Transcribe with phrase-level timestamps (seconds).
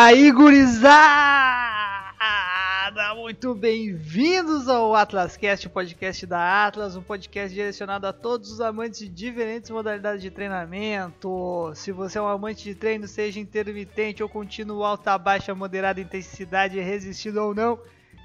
[0.00, 0.80] aí, gurizada!
[3.16, 9.00] Muito bem-vindos ao AtlasCast, o podcast da Atlas, um podcast direcionado a todos os amantes
[9.00, 11.70] de diferentes modalidades de treinamento.
[11.74, 16.80] Se você é um amante de treino, seja intermitente ou contínuo, alta, baixa, moderada intensidade,
[16.80, 17.78] resistido ou não,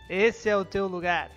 [0.09, 1.30] esse é o teu lugar.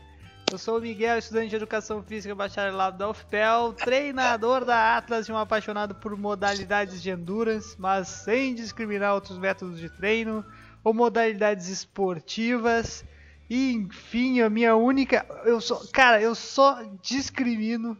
[0.50, 5.32] Eu sou o Miguel, estudante de Educação Física bacharelado da UFPEL, treinador da Atlas e
[5.32, 10.42] um apaixonado por modalidades de endurance, mas sem discriminar outros métodos de treino
[10.82, 13.04] ou modalidades esportivas.
[13.50, 17.94] E enfim, a minha única, eu sou, cara, eu só discrimino,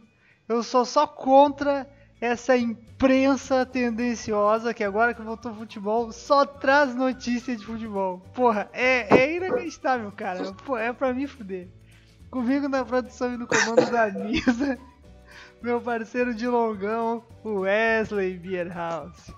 [0.47, 1.87] eu sou só contra
[2.19, 8.19] essa imprensa tendenciosa que agora que voltou futebol só traz notícia de futebol.
[8.33, 10.51] Porra, é, é inacreditável, cara.
[10.65, 11.67] Pô, é pra me fuder.
[12.29, 14.77] Comigo na produção e no comando da mesa,
[15.61, 19.33] meu parceiro de longão, o Wesley Beerhouse.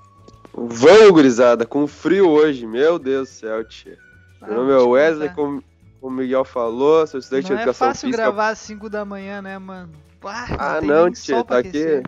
[0.54, 3.98] Vamos, gurizada, com frio hoje, meu Deus do céu, tia.
[4.42, 5.64] Meu nome é Wesley, como,
[6.02, 8.24] o Miguel falou, sou estudante Não de educação é fácil física.
[8.24, 9.94] gravar às 5 da manhã, né, mano?
[10.20, 12.04] Pá, Ah, não, tia, tá aqui.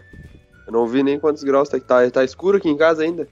[0.66, 3.28] Eu não vi nem quantos graus tá, tá, tá escuro aqui em casa ainda.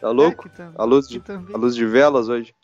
[0.00, 0.46] Tá louco?
[0.46, 1.22] Aqui tam- A luz de,
[1.54, 2.54] a luz de velas hoje.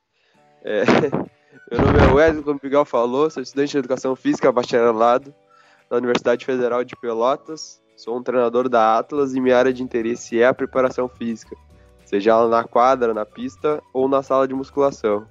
[0.64, 0.82] É,
[1.70, 5.34] Meu nome é Wesley, como o Miguel falou, sou estudante de educação física bacharelado
[5.88, 7.82] da Universidade Federal de Pelotas.
[7.96, 11.56] Sou um treinador da Atlas e minha área de interesse é a preparação física,
[12.04, 15.26] seja ela na quadra, na pista ou na sala de musculação.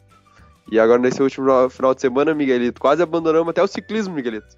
[0.72, 4.56] E agora nesse último final de semana, Miguelito, quase abandonamos até o ciclismo, Miguelito.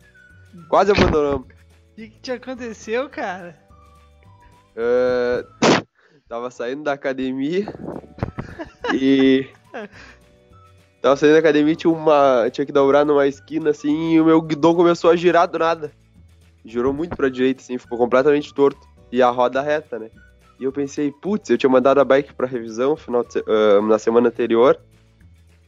[0.70, 1.48] Quase abandonamos.
[1.48, 3.60] O que, que te aconteceu, cara?
[4.78, 5.46] É,
[6.30, 7.66] tava saindo da academia
[8.94, 9.50] e.
[11.06, 14.26] Tava saindo da academia e tinha, uma, tinha que dobrar numa esquina assim e o
[14.26, 15.92] meu guidão começou a girar do nada.
[16.66, 18.80] Girou muito pra direita, assim, ficou completamente torto.
[19.12, 20.10] E a roda reta, né?
[20.60, 24.00] E eu pensei, putz, eu tinha mandado a bike pra revisão final de ah, na
[24.00, 24.80] semana anterior.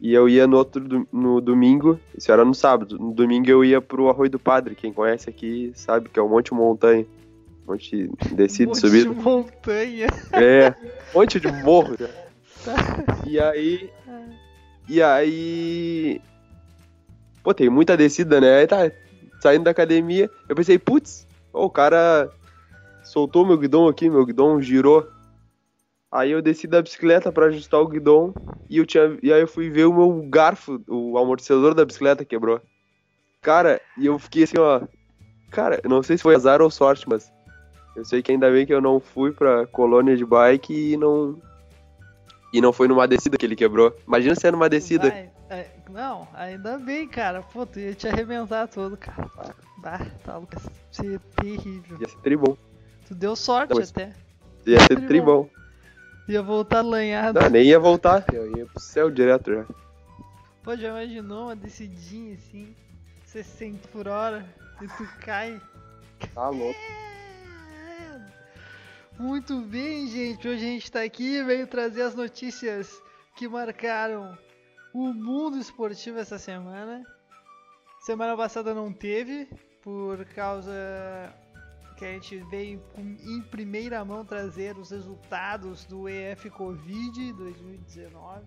[0.01, 2.97] E eu ia no outro do- no domingo, isso era no sábado.
[2.97, 4.73] No domingo eu ia pro Arroio do Padre.
[4.73, 7.05] Quem conhece aqui sabe que é um monte de montanha.
[7.67, 9.09] Um monte de descida e Monte subida.
[9.13, 10.07] de montanha.
[10.33, 10.73] É,
[11.13, 11.95] um monte de morro.
[11.99, 12.09] né?
[13.25, 13.89] E aí.
[14.87, 16.21] E aí.
[17.43, 18.59] Pô, tem muita descida, né?
[18.59, 18.91] Aí tá,
[19.39, 22.29] saindo da academia, eu pensei, putz, o cara
[23.03, 25.07] soltou meu guidão aqui, meu guidão girou.
[26.11, 28.33] Aí eu desci da bicicleta pra ajustar o guidão
[28.69, 32.25] e eu tinha e aí eu fui ver o meu garfo, o amortecedor da bicicleta
[32.25, 32.61] quebrou.
[33.41, 34.81] Cara, e eu fiquei assim, ó,
[35.51, 37.31] cara, não sei se foi azar ou sorte, mas
[37.95, 41.41] eu sei que ainda bem que eu não fui pra colônia de bike e não
[42.53, 43.95] e não foi numa descida que ele quebrou.
[44.07, 45.07] Imagina se era numa descida.
[45.49, 47.41] É, não, ainda bem, cara.
[47.41, 49.29] Pô, tu ia te arrebentar todo, cara.
[49.77, 50.53] Bah, tá louco.
[50.55, 50.59] Ia
[50.91, 51.97] ser terrível.
[51.99, 52.57] Ia ser tribom.
[53.07, 54.11] Tu deu sorte Não, até.
[54.65, 55.07] Ia ser Tribom.
[55.07, 55.49] tribom.
[56.27, 57.39] Ia voltar lanhado.
[57.39, 58.25] Não, nem ia voltar.
[58.33, 59.65] Eu ia pro céu direto já.
[60.61, 62.75] Pô, já imaginou uma descidinha assim,
[63.25, 64.45] 60 por hora,
[64.81, 65.61] e tu cai.
[66.33, 66.77] Tá louco.
[69.19, 70.47] Muito bem, gente.
[70.47, 73.01] Hoje a gente tá aqui veio trazer as notícias
[73.35, 74.37] que marcaram
[74.93, 77.03] o mundo esportivo essa semana.
[77.99, 79.49] Semana passada não teve,
[79.81, 80.71] por causa
[81.97, 88.45] que a gente veio em primeira mão trazer os resultados do EF Covid 2019.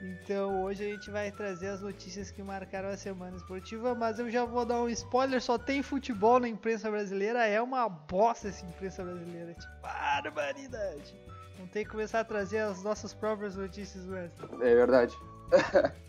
[0.00, 4.30] Então hoje a gente vai trazer as notícias que marcaram a semana esportiva, mas eu
[4.30, 8.64] já vou dar um spoiler, só tem futebol na imprensa brasileira, é uma bosta essa
[8.64, 11.16] imprensa brasileira, tipo, barbaridade.
[11.56, 14.48] Vamos ter que começar a trazer as nossas próprias notícias, Wesley.
[14.62, 15.16] É verdade.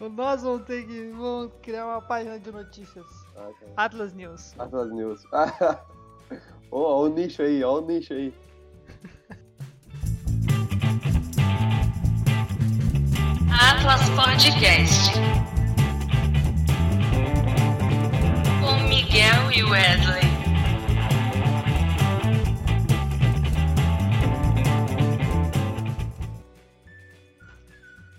[0.00, 3.06] Nós vamos ter que vamos criar uma página de notícias.
[3.76, 4.58] Atlas News.
[4.58, 5.24] Atlas News.
[6.72, 8.34] Ó, ó o nicho aí, ó o nicho aí.
[13.82, 15.10] Atlas Podcast.
[18.60, 20.22] Com Miguel e Wesley.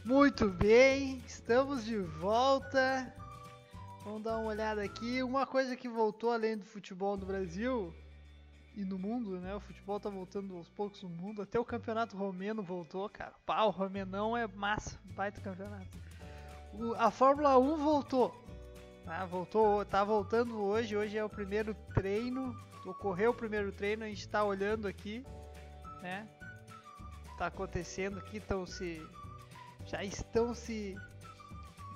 [0.03, 3.15] Muito bem, estamos de volta.
[4.03, 5.23] Vamos dar uma olhada aqui.
[5.23, 7.93] Uma coisa que voltou além do futebol no Brasil
[8.75, 9.55] e no mundo, né?
[9.55, 11.41] O futebol tá voltando aos poucos no mundo.
[11.41, 13.33] Até o campeonato romeno voltou, cara.
[13.65, 15.87] O romenão é massa, baita campeonato.
[16.73, 18.33] O- a Fórmula 1 voltou.
[19.05, 20.95] Tá, voltou, tá voltando hoje.
[20.97, 22.55] Hoje é o primeiro treino.
[22.85, 25.25] Ocorreu o primeiro treino, a gente tá olhando aqui,
[26.01, 26.27] né?
[27.37, 29.01] Tá acontecendo aqui, estão se
[29.85, 30.95] já estão se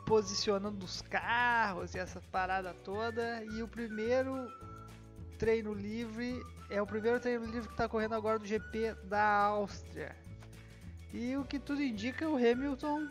[0.06, 3.44] posicionando os carros e essa parada toda.
[3.46, 4.50] E o primeiro
[5.38, 10.16] treino livre é o primeiro treino livre que está correndo agora do GP da Áustria.
[11.14, 13.08] E o que tudo indica, o Hamilton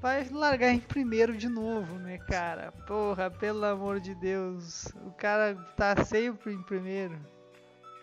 [0.00, 2.70] vai largar em primeiro de novo, né, cara?
[2.86, 4.86] Porra, pelo amor de Deus.
[5.06, 7.18] O cara tá sempre em primeiro.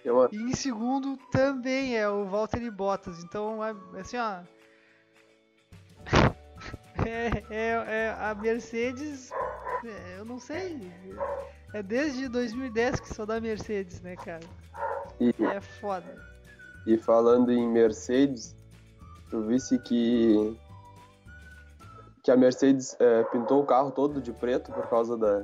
[0.03, 3.23] É uma- E em segundo também é o Valtteri Bottas.
[3.23, 4.41] Então, é- assim, ó.
[7.05, 9.31] É, é- é a Mercedes.
[9.83, 10.91] é, eu não sei.
[11.73, 14.41] É desde 2010 que só dá Mercedes, né, cara?
[15.19, 16.05] E, É foda.
[16.85, 18.55] e falando em Mercedes,
[19.29, 20.57] tu visse que
[22.23, 25.43] que a Mercedes é, pintou o carro todo de preto por causa da,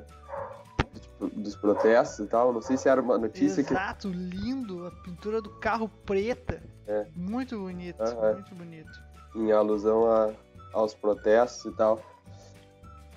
[0.94, 2.54] tipo, dos protestos e tal.
[2.54, 4.88] Não sei se era uma notícia que Exato, lindo.
[4.88, 6.64] A pintura do carro preta.
[6.88, 7.06] É.
[7.14, 8.02] Muito bonito,
[8.34, 9.00] muito bonito.
[9.36, 10.31] em alusão a-
[10.72, 12.02] aos protestos e tal.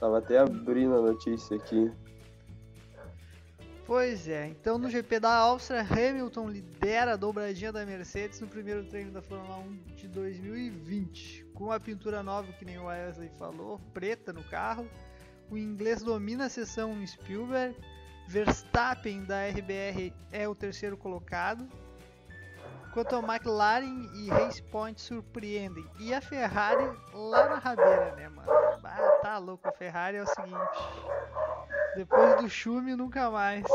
[0.01, 1.93] Tava até abrindo a notícia aqui.
[3.93, 8.83] Pois é, então no GP da Áustria, Hamilton lidera a dobradinha da Mercedes no primeiro
[8.85, 11.45] treino da Fórmula 1 de 2020.
[11.53, 14.89] Com a pintura nova, que nem o Wesley falou, preta no carro.
[15.51, 17.77] O inglês domina a sessão Spielberg.
[18.27, 21.69] Verstappen da RBR é o terceiro colocado.
[22.93, 25.83] Enquanto a McLaren e Race Point surpreendem.
[25.99, 26.85] E a Ferrari
[27.15, 28.47] lá na rabeira, né, mano?
[28.85, 30.59] Ah, tá louco, a Ferrari é o seguinte.
[31.97, 33.65] Depois do chume, nunca mais.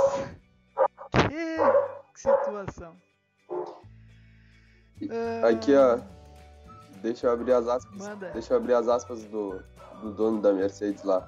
[1.27, 1.57] Que
[2.13, 2.95] situação.
[5.09, 5.99] Ah, Aqui, ó.
[7.01, 7.97] Deixa eu abrir as aspas.
[7.97, 8.29] Manda.
[8.29, 9.63] Deixa eu abrir as aspas do,
[9.99, 11.27] do dono da Mercedes lá.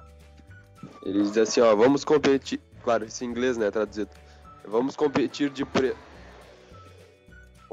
[1.02, 2.60] Ele diz assim, ó, vamos competir.
[2.84, 3.68] Claro, isso em inglês, né?
[3.68, 4.10] Traduzido.
[4.64, 6.09] Vamos competir de preto.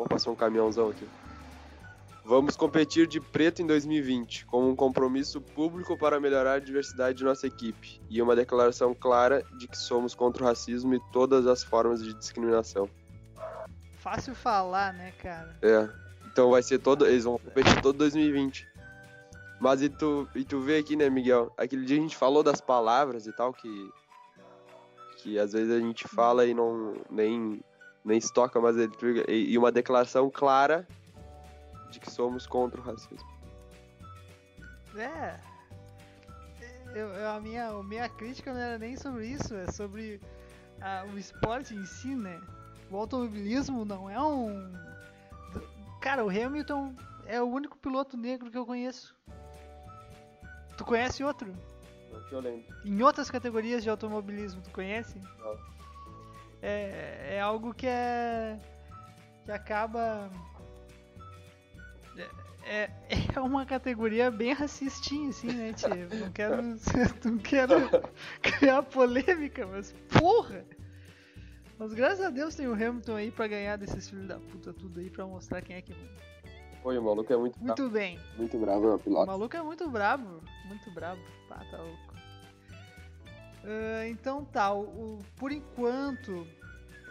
[0.05, 1.07] Passar um caminhãozão aqui.
[2.23, 7.23] Vamos competir de preto em 2020, com um compromisso público para melhorar a diversidade de
[7.23, 11.63] nossa equipe e uma declaração clara de que somos contra o racismo e todas as
[11.63, 12.89] formas de discriminação.
[13.99, 15.57] Fácil falar, né, cara?
[15.61, 15.89] É.
[16.25, 17.05] Então vai ser todo.
[17.07, 18.67] Eles vão competir todo 2020.
[19.59, 21.51] Mas e tu, e tu vê aqui, né, Miguel?
[21.57, 23.89] Aquele dia a gente falou das palavras e tal, que.
[25.17, 26.93] Que às vezes a gente fala e não.
[27.09, 27.59] nem.
[28.07, 28.91] Nem se toca, mas ele,
[29.27, 30.87] e, e uma declaração clara
[31.91, 33.27] de que somos contra o racismo.
[34.97, 35.39] É.
[36.95, 40.19] Eu, eu- a, minha, a minha crítica não era nem sobre isso, é sobre
[40.81, 42.41] ah, o esporte em si, né?
[42.89, 44.71] O automobilismo não é um.
[46.01, 46.95] Cara, o Hamilton
[47.25, 49.13] é o único piloto negro que eu conheço.
[50.77, 51.53] Tu conhece outro?
[52.11, 52.63] Não que eu lembro.
[52.85, 55.19] Em outras categorias de automobilismo, tu conhece?
[55.39, 55.76] Não.
[56.61, 58.57] É, é algo que é.
[59.45, 60.29] que acaba.
[62.65, 62.89] É,
[63.35, 65.89] é uma categoria bem racistinha, assim, né, tio?
[66.19, 66.61] Não quero,
[67.23, 67.73] não quero
[68.41, 70.65] criar polêmica, mas porra!
[71.79, 74.99] Mas graças a Deus tem o Hamilton aí pra ganhar desses filhos da puta tudo
[74.99, 76.27] aí pra mostrar quem é que manda.
[76.83, 78.19] Pô, e o maluco é muito, Muito bem.
[78.35, 79.27] muito bravo, é o O piloto.
[79.27, 81.21] maluco é muito brabo, muito brabo.
[81.47, 82.13] Pá, tá louco.
[83.63, 86.45] Ah, então tá, o, o- por enquanto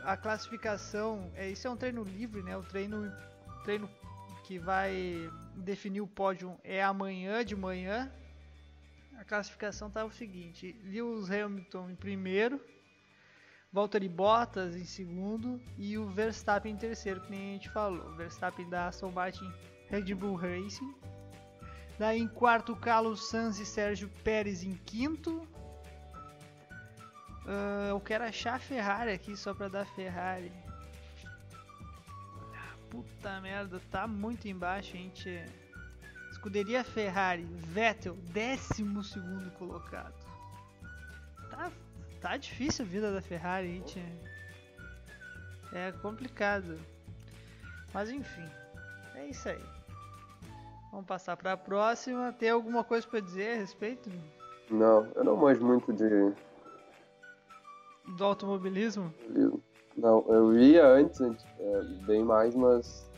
[0.07, 2.57] a classificação, é, isso é um treino livre, né?
[2.57, 3.13] O treino,
[3.65, 3.91] treino
[4.45, 8.11] que vai definir o pódio é amanhã de manhã.
[9.19, 12.61] A classificação tá o seguinte: Lewis Hamilton em primeiro,
[13.73, 18.15] Valtteri Bottas em segundo e o Verstappen em terceiro, que nem a gente falou.
[18.15, 19.53] Verstappen da Aston Martin
[19.91, 20.95] Red Bull Racing.
[21.99, 25.49] Daí em quarto, Carlos Sanz e Sérgio Pérez em quinto.
[27.47, 30.53] Ah, eu quero achar a Ferrari aqui só pra dar Ferrari.
[32.55, 35.45] Ah, Puta merda, tá muito embaixo, gente.
[36.31, 40.15] Escuderia Ferrari, Vettel, décimo segundo colocado.
[41.51, 41.71] Tá,
[42.21, 44.03] tá difícil a vida da Ferrari, gente.
[45.73, 46.79] É complicado.
[47.93, 48.49] Mas enfim,
[49.15, 49.63] é isso aí.
[50.91, 52.33] Vamos passar pra próxima.
[52.33, 54.11] Tem alguma coisa pra dizer a respeito
[54.71, 56.33] Não, eu não manjo muito de.
[58.09, 59.13] Do automobilismo?
[59.97, 63.11] Não, eu ia antes, é, bem mais, mas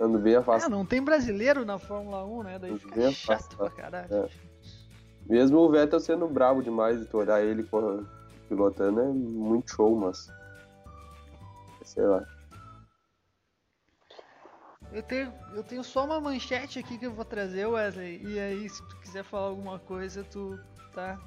[0.00, 0.70] ando bem É, afastado.
[0.70, 2.58] não tem brasileiro na Fórmula 1, né?
[2.58, 4.14] Daí Não fica chato pra caralho.
[4.14, 4.28] É.
[5.26, 7.68] Mesmo o Vettel sendo bravo demais e tu olhar ele
[8.48, 10.32] pilotando é muito show, mas.
[11.82, 12.24] Sei lá.
[14.90, 18.22] Eu tenho, eu tenho só uma manchete aqui que eu vou trazer, Wesley.
[18.24, 20.58] E aí, se tu quiser falar alguma coisa, tu
[20.94, 21.18] tá.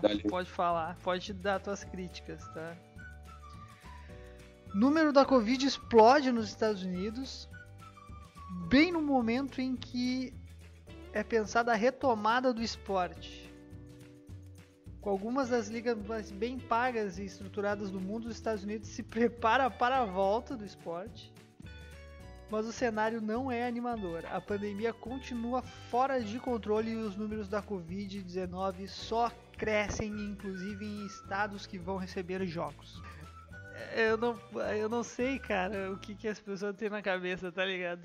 [0.00, 0.22] Dá-lhe.
[0.22, 2.76] pode falar, pode dar tuas críticas, tá?
[4.74, 7.48] Número da Covid explode nos Estados Unidos,
[8.68, 10.34] bem no momento em que
[11.12, 13.52] é pensada a retomada do esporte.
[15.00, 19.02] com algumas das ligas mais bem pagas e estruturadas do mundo, os Estados Unidos se
[19.04, 21.32] prepara para a volta do esporte.
[22.50, 24.24] Mas o cenário não é animador.
[24.26, 29.30] A pandemia continua fora de controle e os números da Covid-19 só
[29.64, 33.00] crescem, inclusive em estados que vão receber jogos.
[33.96, 34.38] Eu não,
[34.76, 38.02] eu não sei, cara, o que, que as pessoas têm na cabeça, tá ligado?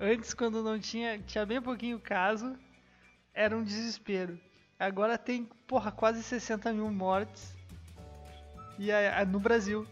[0.00, 2.58] Antes, quando não tinha, tinha bem pouquinho caso,
[3.32, 4.40] era um desespero.
[4.76, 7.56] Agora tem, porra, quase 60 mil mortes.
[8.76, 9.86] E a, a, no Brasil.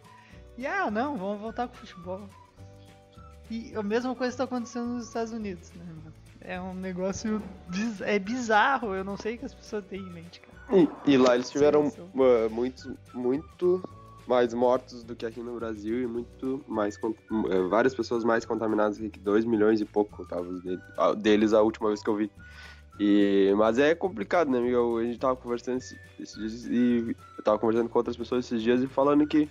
[0.56, 2.28] E ah, não, vamos voltar com o futebol.
[3.48, 5.86] E a mesma coisa está acontecendo nos Estados Unidos, né?
[6.40, 10.10] É um negócio biz é bizarro, eu não sei o que as pessoas têm em
[10.10, 10.47] mente, cara.
[10.70, 13.82] E, e lá eles tiveram uh, muito, muito
[14.26, 18.98] mais mortos do que aqui no Brasil e muito mais uh, várias pessoas mais contaminadas
[18.98, 20.26] que 2 milhões e pouco
[20.62, 22.30] dele, uh, deles a última vez que eu vi.
[23.00, 24.98] E, mas é complicado, né, amigo?
[24.98, 28.82] A gente tava conversando esses dias e eu tava conversando com outras pessoas esses dias
[28.82, 29.48] e falando que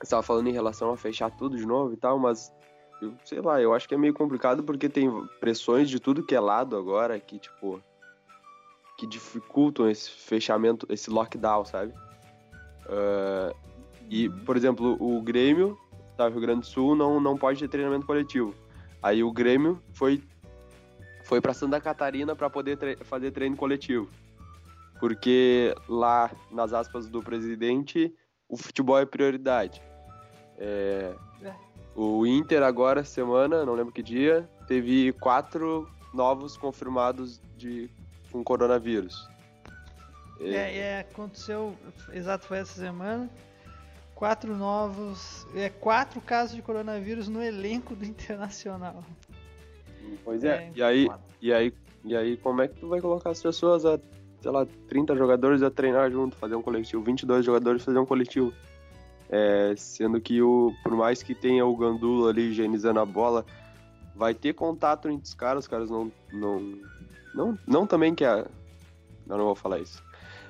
[0.00, 2.52] você tava falando em relação a fechar tudo de novo e tal, mas
[3.00, 6.34] eu sei lá, eu acho que é meio complicado porque tem pressões de tudo que
[6.34, 7.82] é lado agora que, tipo,
[8.96, 11.92] que dificultam esse fechamento, esse lockdown, sabe?
[12.86, 13.54] Uh,
[14.08, 15.78] e, por exemplo, o Grêmio,
[16.16, 18.54] tá, Rio Grande do Sul, não, não pode ter treinamento coletivo.
[19.02, 20.22] Aí o Grêmio foi,
[21.24, 24.08] foi para Santa Catarina para poder tre fazer treino coletivo.
[25.00, 28.14] Porque lá, nas aspas do presidente,
[28.48, 29.82] o futebol é prioridade.
[30.58, 31.14] É.
[31.94, 37.90] O Inter agora, semana, não lembro que dia, teve quatro novos confirmados de
[38.32, 39.28] com coronavírus.
[40.40, 41.76] É, é, aconteceu,
[42.12, 43.30] exato, foi essa semana.
[44.14, 49.04] Quatro novos, é, quatro casos de coronavírus no elenco do Internacional.
[50.24, 51.08] Pois é, é e aí,
[51.40, 51.74] e aí,
[52.04, 53.98] e aí como é que tu vai colocar as pessoas a,
[54.40, 58.52] sei lá, 30 jogadores a treinar junto, fazer um coletivo, 22 jogadores fazer um coletivo?
[59.28, 63.46] É, sendo que o, por mais que tenha o Gandula ali higienizando a bola,
[64.14, 66.12] vai ter contato entre os caras, os caras não.
[66.32, 66.60] Não,
[67.34, 68.46] não, não também que a.
[69.26, 70.02] Não, não vou falar isso.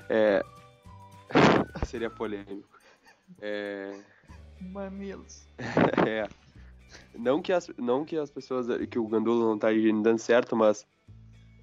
[0.08, 0.44] É,
[1.86, 2.68] seria polêmico.
[3.40, 3.98] É,
[4.60, 5.46] Mamilos.
[6.06, 6.28] é.
[7.18, 8.66] Não que, as, não que as pessoas.
[8.86, 10.86] que o Gandula não tá higienizando certo, mas.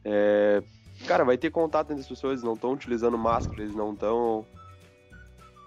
[0.03, 0.63] É,
[1.07, 4.45] cara, vai ter contato entre as pessoas, eles não estão utilizando máscara, eles não estão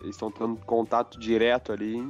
[0.02, 2.02] eles estão tendo contato direto ali.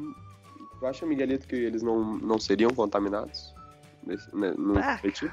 [0.79, 3.55] Tu acha, Miguelito, que eles não, não seriam contaminados
[4.03, 5.29] nesse, né, no ah, Que, que,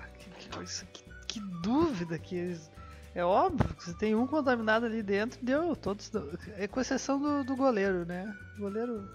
[0.92, 1.09] que,
[1.62, 2.72] dúvida que eles.
[3.14, 6.10] É óbvio que se tem um contaminado ali dentro, deu todos.
[6.56, 8.34] É com exceção do, do goleiro, né?
[8.58, 9.10] O goleiro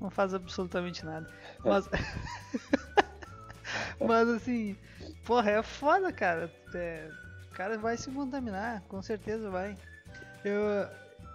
[0.00, 1.30] não faz absolutamente nada.
[1.64, 1.68] É.
[1.68, 1.88] Mas.
[4.00, 4.76] Mas assim,
[5.24, 6.52] porra, é foda, cara.
[6.74, 7.08] É,
[7.50, 9.76] o cara vai se contaminar, com certeza vai.
[10.44, 10.88] Eu,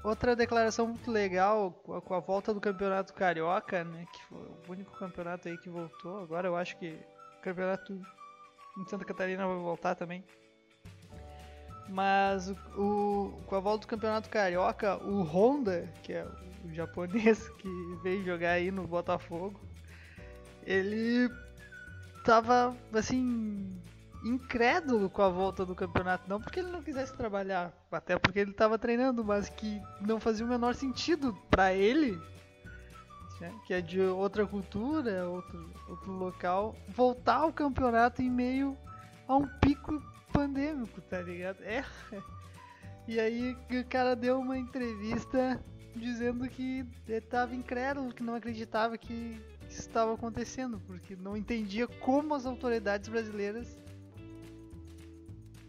[0.04, 4.06] Outra declaração muito legal com a volta do Campeonato Carioca, né?
[4.12, 6.20] Que foi o único campeonato aí que voltou.
[6.22, 7.00] Agora eu acho que
[7.42, 8.02] campeonato
[8.78, 10.24] em Santa Catarina vai voltar também.
[11.90, 16.26] Mas o, o, com a volta do Campeonato Carioca, o Honda, que é
[16.64, 17.70] o japonês que
[18.02, 19.60] veio jogar aí no Botafogo,
[20.66, 21.30] ele
[22.24, 23.80] tava assim
[24.24, 26.30] incrédulo com a volta do campeonato.
[26.30, 30.46] Não porque ele não quisesse trabalhar, até porque ele estava treinando, mas que não fazia
[30.46, 32.20] o menor sentido para ele,
[33.44, 38.78] né, que é de outra cultura, outro, outro local, voltar ao campeonato em meio
[39.28, 41.62] a um pico pandêmico, tá ligado?
[41.64, 41.84] É.
[43.06, 45.62] E aí o cara deu uma entrevista
[45.94, 52.34] dizendo que estava incrédulo, que não acreditava que isso estava acontecendo, porque não entendia como
[52.34, 53.78] as autoridades brasileiras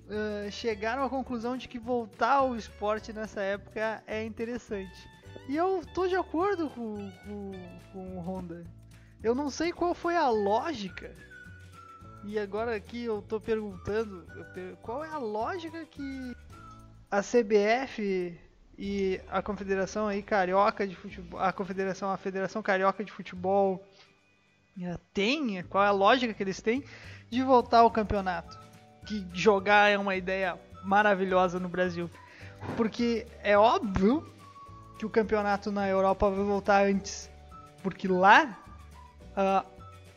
[0.07, 5.11] uh, chegaram à conclusão de que voltar ao esporte nessa época é interessante.
[5.49, 7.53] E eu tô de acordo com, com,
[7.93, 8.65] com o Honda.
[9.23, 11.15] Eu não sei qual foi a lógica.
[12.25, 14.27] E agora aqui eu tô perguntando
[14.83, 16.35] qual é a lógica que
[17.11, 18.39] a CBF
[18.79, 23.85] e a Confederação aí Carioca de Futebol, a Confederação, a Federação Carioca de Futebol
[25.13, 26.83] tem, qual é a lógica que eles têm
[27.31, 28.59] de voltar ao campeonato
[29.05, 32.11] que jogar é uma ideia maravilhosa no Brasil.
[32.77, 34.27] Porque é óbvio
[34.99, 37.31] que o campeonato na Europa vai voltar antes.
[37.83, 38.59] Porque lá
[39.37, 39.65] a,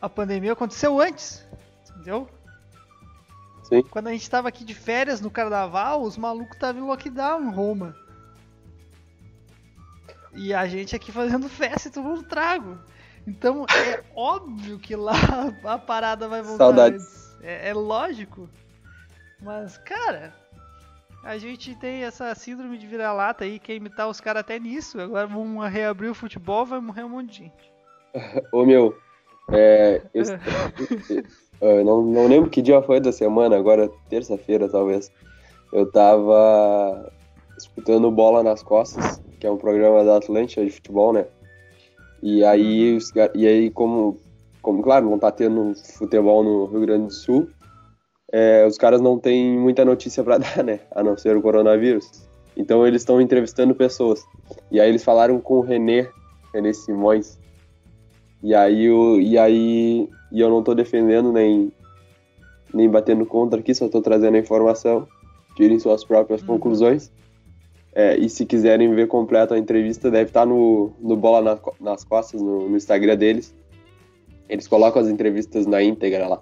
[0.00, 1.46] a pandemia aconteceu antes.
[1.90, 2.28] Entendeu?
[3.64, 3.82] Sim.
[3.82, 7.52] Quando a gente estava aqui de férias no carnaval, os malucos estavam em lockdown em
[7.52, 7.94] Roma.
[10.32, 12.78] E a gente aqui fazendo festa e tomando trago.
[13.26, 15.12] Então é óbvio que lá
[15.64, 17.02] a parada vai voltar Saudades.
[17.02, 17.36] antes.
[17.42, 18.48] É, é lógico.
[19.40, 20.34] Mas, cara,
[21.24, 25.00] A gente tem essa síndrome de vira-lata aí, quer imitar os caras até nisso.
[25.00, 27.72] Agora vamos reabrir o futebol, vai morrer um monte de gente.
[28.52, 28.96] Ô meu,
[29.50, 30.24] é, eu,
[31.60, 35.10] eu não, não lembro que dia foi da semana, agora terça-feira talvez.
[35.72, 37.12] Eu tava
[37.58, 41.26] escutando Bola nas Costas, que é um programa da Atlântica de futebol, né?
[42.22, 44.18] E aí, os, ca- e aí como,
[44.62, 47.48] como, claro, não tá tendo futebol no Rio Grande do Sul,
[48.32, 50.80] é, os caras não têm muita notícia pra dar, né?
[50.90, 52.26] A não ser o coronavírus.
[52.56, 54.24] Então eles estão entrevistando pessoas.
[54.70, 56.08] E aí eles falaram com o René,
[56.52, 57.38] René Simões.
[58.42, 61.72] E aí, o, e aí e eu não tô defendendo nem,
[62.74, 65.06] nem batendo contra aqui, só tô trazendo a informação.
[65.56, 66.46] Tirem suas próprias Uhum.
[66.48, 67.10] conclusões.
[67.94, 72.04] É, e se quiserem ver completo a entrevista, deve estar no, no Bola na- nas
[72.04, 73.54] Costas, no, no Instagram deles.
[74.48, 76.40] Eles colocam as entrevistas na íntegra lá.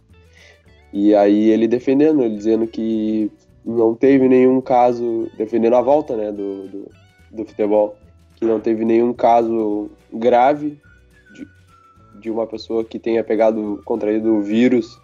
[0.93, 3.31] E aí ele defendendo, ele dizendo que
[3.64, 6.90] não teve nenhum caso, defendendo a volta né, do, do,
[7.33, 7.97] do futebol,
[8.37, 10.81] que não teve nenhum caso grave
[11.35, 11.49] de,
[12.21, 15.00] de uma pessoa que tenha pegado, contraído o vírus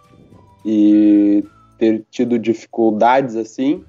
[0.65, 1.43] e
[1.77, 3.83] ter tido dificuldades assim.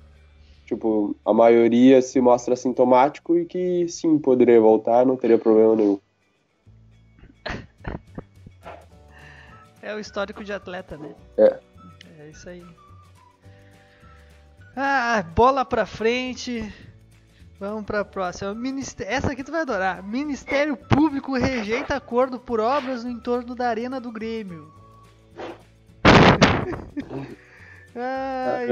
[0.67, 6.01] Tipo, a maioria se mostra sintomático e que sim, poderia voltar, não teria problema nenhum.
[9.83, 11.15] É o histórico de atleta, né?
[11.37, 11.59] É.
[12.25, 12.65] É isso aí.
[14.75, 16.73] Ah, bola pra frente.
[17.61, 18.55] Vamos pra próxima.
[18.55, 19.13] Ministério...
[19.13, 20.03] Essa aqui tu vai adorar.
[20.03, 24.73] Ministério Público rejeita acordo por obras no entorno da Arena do Grêmio.
[27.95, 28.71] Ai,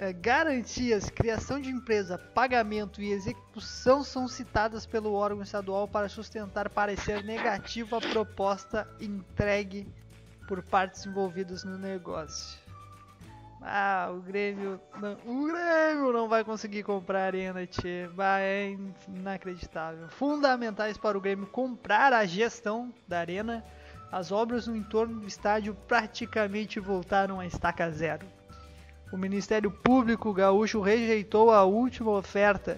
[0.00, 6.70] é, Garantias, criação de empresa, pagamento e execução são citadas pelo órgão estadual para sustentar
[6.70, 9.86] parecer negativo à proposta entregue
[10.52, 12.58] por partes envolvidas no negócio.
[13.62, 18.06] Ah, o Grêmio não, o Grêmio não vai conseguir comprar a Arena, tchê.
[18.38, 18.76] É
[19.08, 20.08] inacreditável.
[20.10, 23.64] Fundamentais para o Grêmio comprar a gestão da Arena,
[24.10, 28.26] as obras no entorno do estádio praticamente voltaram a estaca zero.
[29.10, 32.76] O Ministério Público Gaúcho rejeitou a última oferta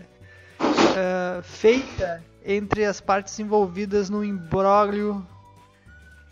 [0.97, 5.27] eh, feita entre as partes envolvidas no imbróglio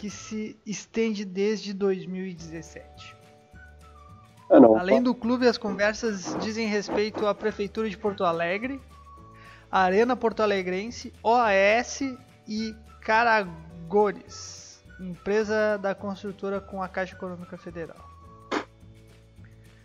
[0.02, 3.16] que se estende desde 2017.
[4.50, 4.76] Ah, não.
[4.76, 8.80] Além do clube, as conversas dizem respeito à Prefeitura de Porto Alegre,
[9.70, 12.00] a Arena Porto Alegrense, OAS
[12.48, 18.10] e Caragores, empresa da construtora com a Caixa Econômica Federal.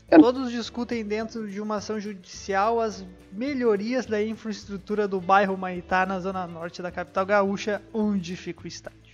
[0.07, 0.17] É.
[0.17, 6.19] Todos discutem dentro de uma ação judicial as melhorias da infraestrutura do bairro Maitá, na
[6.19, 9.06] zona norte da capital gaúcha, onde fica o estádio.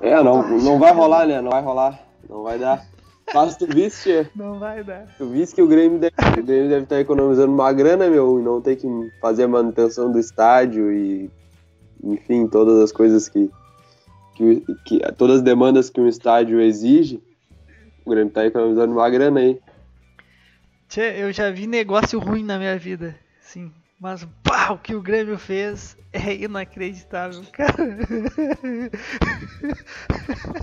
[0.00, 1.40] É, não, não vai rolar, né?
[1.40, 2.00] Não vai rolar.
[2.28, 2.84] Não vai dar.
[3.32, 5.06] Mas tu viste, Não vai dar.
[5.16, 8.42] tu viste que o Grêmio deve, o Grêmio deve estar economizando uma grana, meu, e
[8.42, 8.86] não ter que
[9.20, 11.30] fazer a manutenção do estádio e,
[12.02, 13.50] enfim, todas as coisas que,
[14.36, 17.22] que, que todas as demandas que um estádio exige.
[18.04, 19.58] O Grêmio tá economizando uma grana aí.
[20.88, 23.72] Tchê, eu já vi negócio ruim na minha vida, sim.
[24.00, 27.74] Mas pá, o que o Grêmio fez é inacreditável, cara.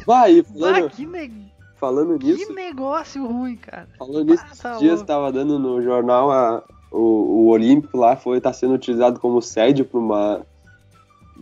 [0.05, 3.87] Vai, Ah, falando, que, ne- falando que nisso, negócio ruim, cara.
[3.97, 8.39] falando nisso, Ah, tá dias estava dando no jornal a, o, o Olímpico lá foi
[8.41, 10.45] tá sendo utilizado como sede para uma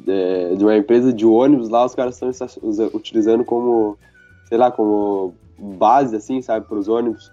[0.08, 2.32] é, de uma empresa de ônibus lá, os caras estão
[2.93, 3.97] utilizando como,
[4.47, 7.30] sei lá, como base, assim, sabe, para os ônibus.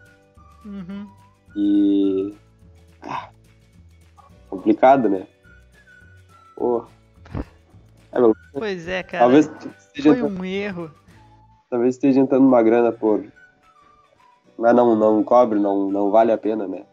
[0.65, 1.07] Uhum.
[1.55, 2.35] E.
[3.03, 3.29] ah,
[4.57, 5.27] complicado, né?
[6.55, 6.85] Pô.
[8.13, 8.19] É,
[8.53, 9.25] Pois é, cara.
[9.25, 9.47] talvez,
[9.79, 10.91] esteja Foi entrando, um erro.
[11.69, 13.25] talvez esteja entrando uma grana por.
[14.59, 16.85] Mas não, não cobre, não, não vale a pena, né?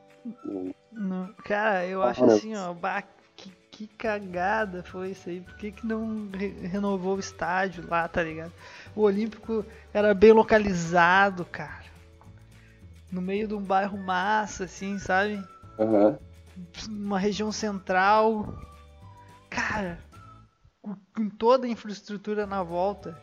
[0.92, 2.34] Não, cara, eu Ah, acho não.
[2.36, 3.04] assim, ó, bah,
[3.38, 5.40] que, que cagada foi isso aí.
[5.40, 8.52] Por que, que não re- renovou o estádio lá, tá ligado?
[8.94, 11.84] O Olímpico era bem localizado, cara.
[13.10, 15.42] No meio de um bairro massa, assim, sabe?
[15.80, 16.18] Aham.
[16.88, 18.54] Uma região central.
[19.50, 20.00] Cara,
[20.82, 23.18] com, toda a infraestrutura na volta.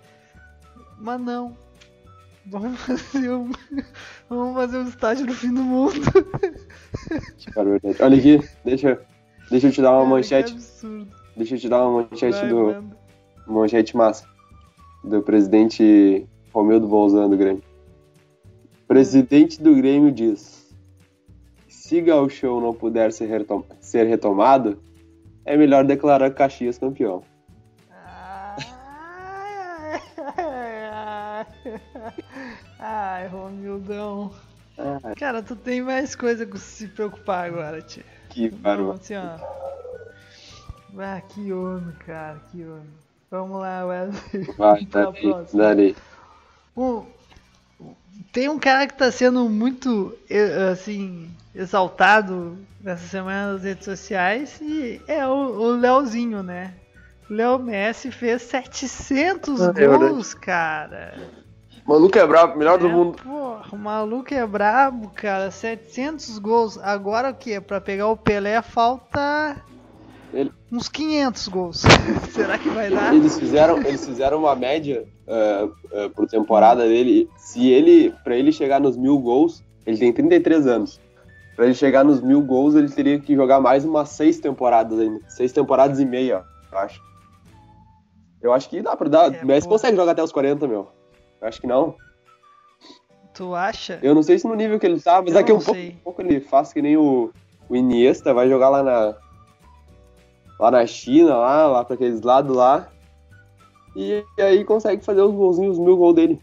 [0.99, 1.57] Mas não.
[2.47, 3.51] Vamos fazer um.
[4.29, 6.01] Vamos fazer um estádio no fim do mundo.
[8.01, 9.01] Olha aqui, deixa,
[9.51, 10.57] deixa eu te dar uma Cara, manchete.
[11.37, 12.57] Deixa eu te dar uma manchete Vai, do.
[12.57, 12.97] manda.
[13.47, 14.27] Manchete massa.
[15.05, 17.63] Do presidente Romildo Bolzano do Grêmio.
[18.87, 20.60] Presidente do Grêmio diz:
[21.91, 24.81] se Gauchão não puder ser, retom- ser retomado,
[25.45, 27.25] é melhor declarar Caxias campeão.
[32.79, 34.31] Ai, Romildão.
[34.79, 38.05] Ah, Cara, tu tem mais coisa com se preocupar agora, tia.
[38.29, 38.93] que barulho.
[38.93, 39.37] assim, ó.
[40.97, 42.87] Ah, que homem, cara, que homem.
[43.33, 44.45] Vamos lá, Wesley.
[44.57, 45.97] Vai, dali, dali.
[46.77, 47.05] Um-
[48.33, 54.61] tem um cara que tá sendo muito, eh, assim, exaltado nessa semana nas redes sociais
[54.61, 56.75] e é o, o Leozinho, né?
[57.29, 61.15] O Léo Messi fez 700 Ah, é gols, cara.
[61.87, 63.23] Maluco é brabo, melhor do É, mundo.
[63.23, 65.51] Porra, o maluco é brabo, cara.
[65.51, 66.79] 700 gols.
[66.79, 67.61] Agora o que?
[67.61, 69.57] Pra pegar o Pelé falta
[70.33, 71.83] Ele- uns 500 gols.
[72.33, 73.15] Será que vai dar?
[73.15, 77.31] Eles fizeram, eles fizeram uma média eh, eh, por temporada dele.
[77.37, 81.01] Se ele, pra ele chegar nos mil gols, ele tem 33 anos.
[81.55, 85.21] Pra ele chegar nos mil gols, ele teria que jogar mais umas seis temporadas ainda.
[85.29, 87.01] Seis temporadas e meia, eu acho.
[88.43, 89.33] Eu acho que dá pra dar.
[89.33, 89.75] É, o Messi pô.
[89.75, 90.89] consegue jogar até os 40, meu.
[91.41, 91.95] Eu acho que não.
[93.33, 94.01] Tu acha?
[94.03, 95.75] Eu não sei se no nível que ele tá, mas Eu daqui a um pouco,
[95.81, 95.97] sei.
[96.03, 97.31] pouco ele faz que nem o,
[97.69, 99.15] o Iniesta, vai jogar lá na.
[100.59, 102.89] Lá na China, lá, lá pra aqueles lados lá.
[103.95, 106.41] E, aí consegue fazer os golzinhos, os mil gols dele.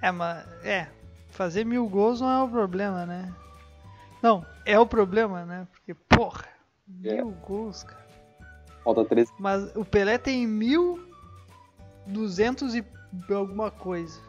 [0.00, 0.46] É, mas.
[0.64, 0.88] É.
[1.30, 3.32] Fazer mil gols não é o problema, né?
[4.22, 5.66] Não, é o problema, né?
[5.72, 6.44] Porque, porra,
[7.04, 7.16] É.
[7.16, 8.02] mil gols, cara.
[8.84, 9.32] Falta 13.
[9.38, 11.00] Mas o Pelé tem mil
[12.06, 12.84] duzentos e
[13.32, 14.20] alguma coisa.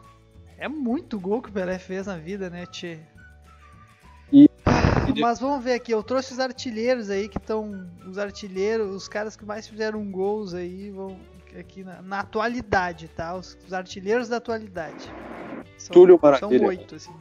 [0.56, 3.00] É muito gol que o Pelé fez na vida, né, Tchê?
[5.16, 7.88] E- Mas vamos ver aqui, eu trouxe os artilheiros aí que estão.
[8.06, 11.18] Os artilheiros, os caras que mais fizeram gols aí vão.
[11.58, 13.32] Aqui na, na atualidade, tá?
[13.36, 15.08] Os, os artilheiros da atualidade.
[15.78, 16.66] São, Túlio são Maravilha.
[16.66, 17.12] oito, assim.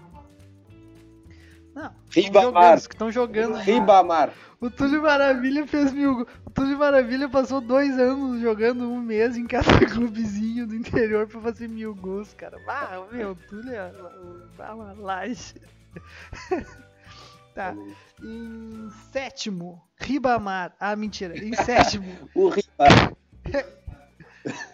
[1.76, 2.76] Não, Ribamar.
[2.82, 3.56] que estão jogando.
[3.58, 4.32] Ribamar.
[4.60, 6.28] O Túlio Maravilha fez mil gols.
[6.46, 11.40] O Túlio Maravilha passou dois anos jogando um mês em cada clubezinho do interior pra
[11.42, 12.58] fazer mil gols, cara.
[12.68, 13.92] Ah, meu, o Túlio é
[14.72, 15.56] uma laje.
[17.54, 17.76] tá.
[18.22, 20.76] Em sétimo, Ribamar.
[20.80, 21.38] Ah, mentira.
[21.38, 23.14] Em sétimo, O Ribamar.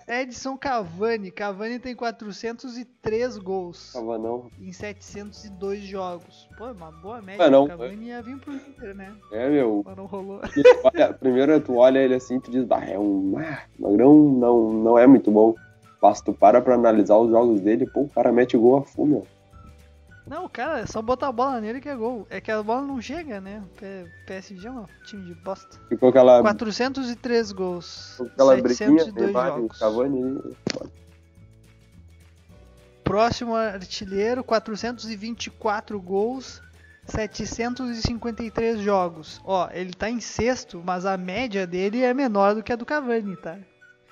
[0.08, 1.30] Edson Cavani.
[1.30, 4.50] Cavani tem 403 gols Tava não.
[4.60, 6.50] em 702 jogos.
[6.58, 7.46] Pô, é uma boa média.
[7.46, 7.66] Ah, não.
[7.66, 9.16] O Cavani ia vir pro Inter, né?
[9.32, 9.84] É, meu.
[9.86, 10.42] Mas não rolou.
[10.84, 13.38] Olha, primeiro tu olha ele assim e tu diz, bah, é um.
[13.38, 15.54] Ah, Magrão não, não é muito bom.
[16.02, 19.06] Mas tu para pra analisar os jogos dele, pô, o cara mete gol a full,
[19.06, 19.28] meu.
[20.30, 22.28] Não, cara, é só botar a bola nele que é gol.
[22.30, 23.64] É que a bola não chega, né?
[24.28, 25.80] PSG é um time de bosta.
[25.90, 28.12] Ficou aquela, 403 gols.
[28.12, 29.80] ficou aquela briguinha, 702 Neymar e jogos.
[29.80, 30.56] Cavani.
[33.04, 36.62] Próximo artilheiro, 424 gols,
[37.08, 39.42] 753 jogos.
[39.44, 42.86] Ó, ele tá em sexto, mas a média dele é menor do que a do
[42.86, 43.58] Cavani, tá?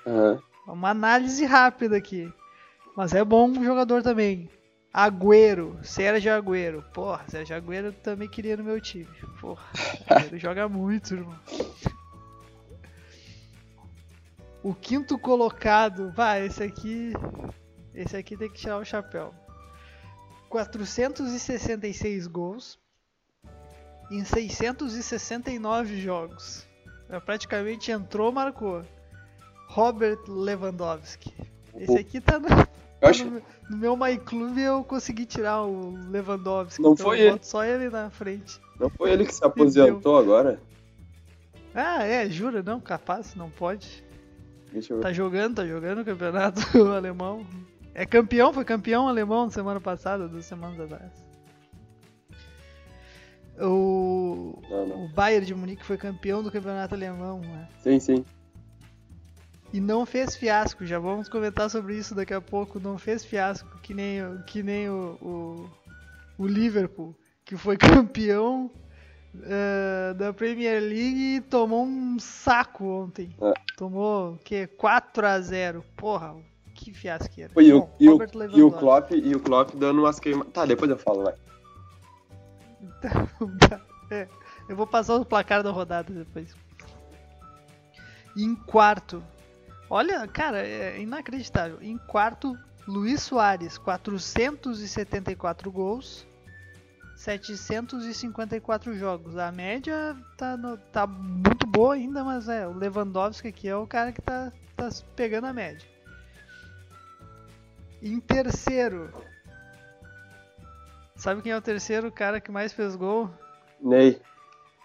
[0.04, 0.42] Aham.
[0.66, 2.30] Uma análise rápida aqui.
[2.96, 4.50] Mas é bom jogador também.
[4.92, 6.82] Agüero, Sérgio Agüero.
[6.92, 9.08] Porra, Sérgio Agüero também queria no meu time.
[9.40, 9.64] Porra,
[10.26, 11.38] ele joga muito, irmão.
[14.62, 17.12] O quinto colocado, vai, esse aqui.
[17.94, 19.34] Esse aqui tem que tirar o chapéu.
[20.48, 22.78] 466 gols
[24.10, 26.66] em 669 jogos.
[27.08, 28.84] É, praticamente entrou, marcou.
[29.68, 31.34] Robert Lewandowski.
[31.74, 32.48] Esse aqui tá no,
[33.00, 36.82] Eu acho, no, no meu MyClub eu consegui tirar o Lewandowski.
[36.82, 37.38] Não então foi ele.
[37.42, 38.60] só ele na frente.
[38.78, 40.60] não foi ele que se aposentou agora?
[41.74, 42.62] Ah, é, jura?
[42.62, 44.04] Não, capaz, não pode.
[45.00, 46.60] Tá jogando, tá jogando o campeonato
[46.92, 47.46] alemão.
[47.94, 51.12] É campeão, foi campeão alemão semana passada, duas semanas atrás.
[53.60, 55.04] O, Não, não.
[55.04, 57.68] o Bayern de Munique foi campeão do campeonato alemão, né?
[57.82, 58.24] Sim, sim.
[59.72, 62.80] E não fez fiasco, já vamos comentar sobre isso daqui a pouco.
[62.80, 65.70] Não fez fiasco, que nem, o- que nem o, o,
[66.38, 67.76] o Liverpool, que foi
[68.08, 68.70] campeão
[69.42, 73.28] eh, da Premier League e tomou um saco ontem.
[73.42, 73.52] É.
[73.76, 74.66] Tomou o quê?
[74.66, 76.34] 4 a 0 Porra,
[76.74, 77.52] que fiasqueira.
[77.60, 78.18] E o, Bom, e, o,
[78.56, 78.70] e o.
[78.72, 80.52] Klopp, e o Klopp dando umas queimadas.
[80.52, 81.34] Tá, depois eu falo, vai.
[84.10, 84.26] É,
[84.66, 86.56] eu vou passar o placar da rodada depois.
[88.34, 89.22] Em quarto,
[89.90, 91.78] olha, cara, é inacreditável.
[91.82, 96.26] Em quarto, Luiz Soares, 474 gols,
[97.16, 99.36] 754 jogos.
[99.36, 103.86] A média tá, no- tá muito boa ainda, mas é, o Lewandowski aqui é o
[103.86, 105.86] cara que tá, tá pegando a média.
[108.00, 109.12] Em terceiro,
[111.16, 113.28] sabe quem é o terceiro cara que mais fez gol?
[113.80, 114.20] Ney.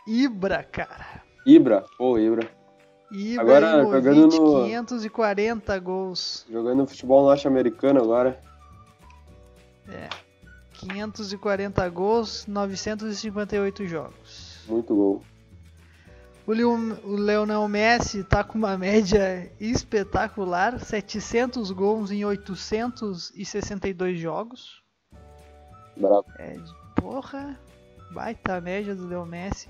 [0.07, 1.21] Ibra, cara.
[1.45, 1.85] Ibra.
[1.97, 2.49] Pô, Ibra.
[3.37, 6.45] Agora, jogando no- 540 gols.
[6.49, 8.39] Jogando futebol norte-americano agora.
[9.87, 10.09] É.
[10.73, 14.59] 540 gols, 958 jogos.
[14.67, 15.21] Muito gol.
[16.45, 24.81] O, Leo- o Leonel Messi tá com uma média espetacular, 700 gols em 862 jogos.
[25.95, 26.25] Bravo.
[26.39, 26.57] É,
[26.95, 27.57] porra,
[28.11, 29.69] baita média do Leo Messi.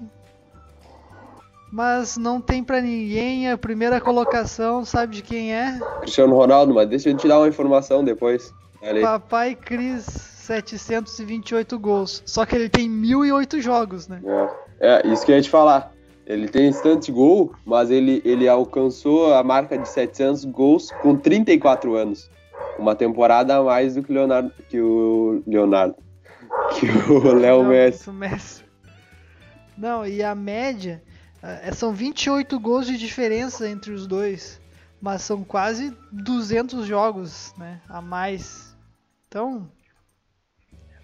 [1.73, 5.79] Mas não tem pra ninguém a primeira colocação, sabe de quem é?
[6.01, 8.53] Cristiano Ronaldo, mas deixa eu te dar uma informação depois.
[8.79, 9.01] Olha aí.
[9.01, 12.21] Papai Cris, 728 gols.
[12.27, 14.21] Só que ele tem 1008 jogos, né?
[14.79, 15.91] É, é, isso que eu ia te falar.
[16.27, 21.95] Ele tem de gol, mas ele, ele alcançou a marca de 700 gols com 34
[21.95, 22.29] anos.
[22.77, 24.51] Uma temporada a mais do que o Leonardo.
[24.69, 25.95] Que o Leonardo.
[26.77, 28.12] Que o Léo Messi.
[28.12, 28.63] Messi.
[29.75, 31.01] Não, e a média
[31.73, 34.62] são 28 gols de diferença entre os dois,
[35.01, 38.75] mas são quase 200 jogos, né, a mais.
[39.27, 39.69] Então,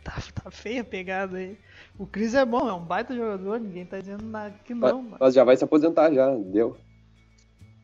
[0.03, 1.57] tá, tá feia a pegada aí.
[1.97, 5.19] O Cris é bom, é um baita jogador, ninguém tá dizendo nada que não, Mas,
[5.19, 6.77] mas, já vai se aposentar já, deu.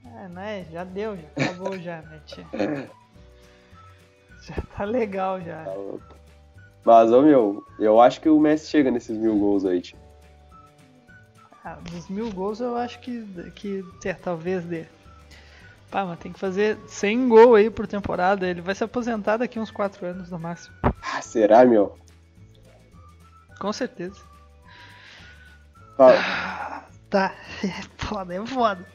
[0.05, 2.45] é, né, já deu, já acabou já, né, tia?
[4.43, 5.65] Já tá legal já.
[6.85, 10.04] Mas, ô meu, eu acho que o Messi chega nesses mil gols aí, tio.
[11.65, 13.25] Ah, dos mil gols eu acho que,
[13.55, 14.85] que é, talvez dê.
[15.89, 18.47] Pá, mas tem que fazer 100 gols aí por temporada.
[18.47, 20.75] Ele vai se aposentar daqui uns 4 anos no máximo.
[20.83, 21.97] Ah, será, meu?
[23.59, 24.21] Com certeza.
[25.97, 28.85] Tá, Tá, é foda, é foda.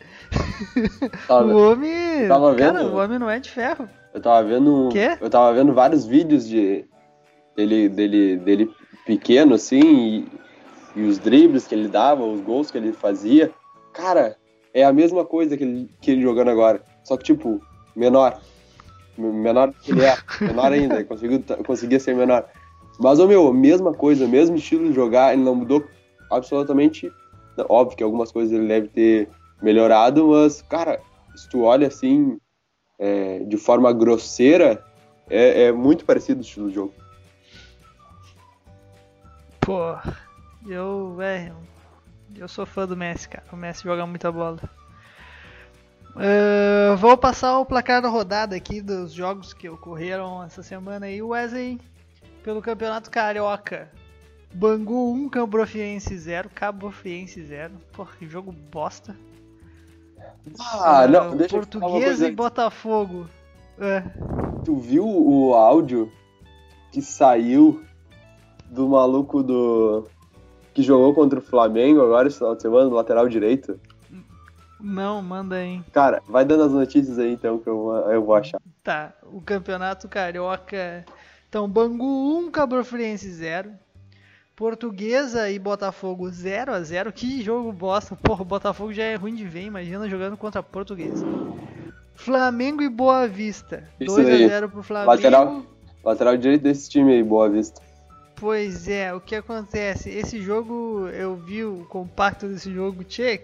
[1.26, 2.28] tá, o homem.
[2.28, 2.92] tava Cara, vendo?
[2.92, 3.88] o homem não é de ferro.
[4.12, 4.90] Eu tava vendo.
[4.92, 5.16] Quê?
[5.20, 6.84] Eu tava vendo vários vídeos de
[7.56, 8.70] dele, dele, dele
[9.06, 10.28] pequeno, assim, e,
[10.94, 13.52] e os dribles que ele dava, os gols que ele fazia.
[13.92, 14.36] Cara,
[14.72, 16.82] é a mesma coisa que ele, que ele jogando agora.
[17.04, 17.60] Só que, tipo,
[17.94, 18.40] menor.
[19.16, 20.16] Menor que ele é.
[20.40, 21.04] Menor ainda.
[21.04, 22.46] Conseguiu, conseguia ser menor.
[22.98, 25.84] Mas, ô meu, mesma coisa, mesmo estilo de jogar, ele não mudou
[26.30, 27.10] absolutamente.
[27.68, 29.28] Óbvio que algumas coisas ele deve ter
[29.62, 31.00] melhorado, mas, cara,
[31.34, 32.38] se tu olha assim,
[32.98, 34.84] é, de forma grosseira,
[35.28, 36.94] é, é muito parecido o estilo de jogo.
[39.60, 39.96] Pô,
[40.66, 41.52] eu, é,
[42.36, 43.44] eu sou fã do Messi, cara.
[43.52, 44.60] O Messi joga muita bola.
[46.16, 51.22] Ah, vou passar o placar da rodada aqui dos jogos que ocorreram essa semana aí.
[51.22, 51.80] O Wesley,
[52.42, 53.90] pelo Campeonato Carioca.
[54.52, 57.72] Bangu 1, Cambrofiense 0, Cabo Friense 0.
[57.92, 59.16] Porra, que jogo bosta.
[60.58, 63.28] Ah, não, deixa uma Portuguesa e Botafogo.
[63.78, 64.02] É.
[64.64, 66.10] Tu viu o áudio
[66.90, 67.82] que saiu
[68.68, 70.08] do maluco do.
[70.80, 73.78] Que jogou contra o Flamengo agora esse final de semana, no lateral direito?
[74.80, 75.82] Não, manda aí.
[75.92, 78.58] Cara, vai dando as notícias aí então que eu, vou- eu vou achar.
[78.82, 81.04] Tá, o Campeonato Carioca.
[81.48, 83.72] Então, Bangu 1, Cabo Friense 0.
[84.56, 88.14] Portuguesa e Botafogo 0 a 0 Que jogo bosta.
[88.22, 91.26] Porra, o Botafogo já é ruim de ver, imagina jogando contra a Portuguesa.
[92.14, 93.84] Flamengo e Boa Vista.
[93.98, 94.48] Isso 2 a aí.
[94.48, 95.10] 0 pro Flamengo.
[95.12, 95.62] Lateral.
[96.04, 97.80] Lateral direito desse time aí, Boa Vista.
[98.40, 100.08] Pois é, o que acontece?
[100.08, 103.42] Esse jogo, eu vi o compacto desse jogo, tchê,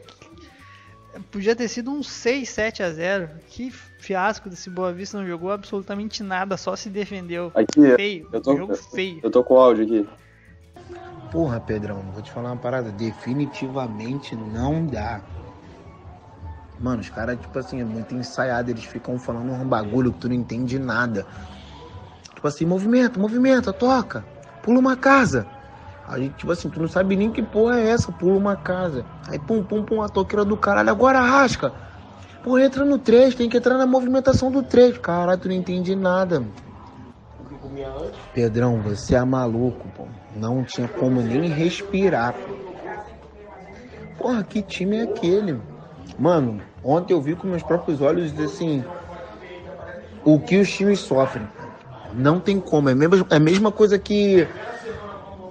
[1.31, 5.53] podia ter sido um 6, 7 a 0 Que fiasco desse Boa Vista, não jogou
[5.53, 7.53] absolutamente nada, só se defendeu.
[7.55, 9.21] Aqui, Feio, eu tô- jogo feio.
[9.23, 10.09] eu tô com o áudio aqui.
[11.31, 12.91] Porra, Pedrão, vou te falar uma parada.
[12.91, 15.21] Definitivamente não dá.
[16.81, 18.71] Mano, os caras, tipo assim, é muito ensaiado.
[18.71, 21.27] Eles ficam falando um bagulho que tu não entende nada.
[22.35, 24.25] Tipo assim, movimenta, movimenta, toca.
[24.67, 25.47] Pula uma casa.
[26.09, 29.05] Aí, tipo assim, tu não sabe nem que porra é essa, pula uma casa.
[29.29, 30.91] Aí, pum, pum, pum, a toqueira do caralho.
[30.91, 31.73] Agora rasca.
[32.43, 34.99] Pô, entra no 3, tem que entrar na movimentação do 3.
[34.99, 36.43] Caralho, tu não entende nada.
[38.35, 40.07] Pedrão, você é maluco, pô.
[40.35, 42.35] Não tinha como nem respirar.
[44.19, 45.61] Porra, que time é aquele?
[46.19, 48.85] Mano, ontem eu vi com meus próprios olhos, assim,
[50.25, 51.47] o que os times sofrem.
[52.17, 52.89] Não tem como.
[52.89, 54.49] É a mesma, é a mesma coisa que,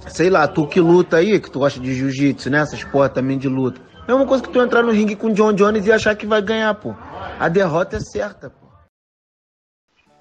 [0.07, 2.59] sei lá, tu que luta aí, que tu gosta de jiu-jitsu, né?
[2.59, 3.79] Essas porra também de luta.
[4.07, 6.41] Mesma coisa que tu entrar no ringue com o John Jones e achar que vai
[6.41, 6.95] ganhar, pô.
[7.39, 8.65] A derrota é certa, pô.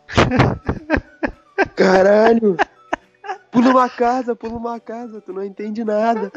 [1.74, 2.56] Caralho!
[3.50, 6.30] Pula uma casa, pula uma casa, tu não entende nada.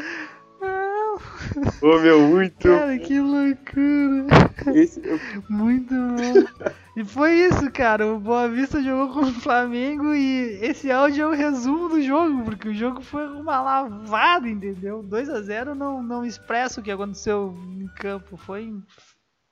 [1.81, 2.67] Ô meu, muito.
[2.67, 4.27] Cara, que loucura.
[4.75, 5.01] Esse,
[5.49, 6.73] Muito bom.
[6.95, 8.07] E foi isso, cara.
[8.07, 12.43] O Boa Vista jogou com o Flamengo e esse áudio é o resumo do jogo,
[12.43, 15.03] porque o jogo foi uma lavada, entendeu?
[15.03, 18.35] 2 a 0 não, não expressa o que aconteceu em campo.
[18.35, 18.73] Foi,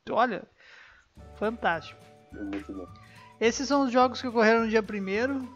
[0.10, 0.44] olha,
[1.36, 2.02] fantástico.
[2.34, 2.88] bom.
[3.40, 5.48] Esses são os jogos que ocorreram no dia 1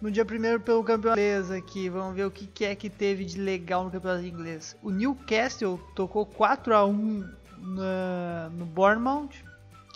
[0.00, 1.88] no dia primeiro pelo campeonato inglês aqui.
[1.88, 4.76] Vamos ver o que, que é que teve de legal no campeonato inglês.
[4.82, 9.30] O Newcastle tocou 4 a 1 na, no Bournemouth,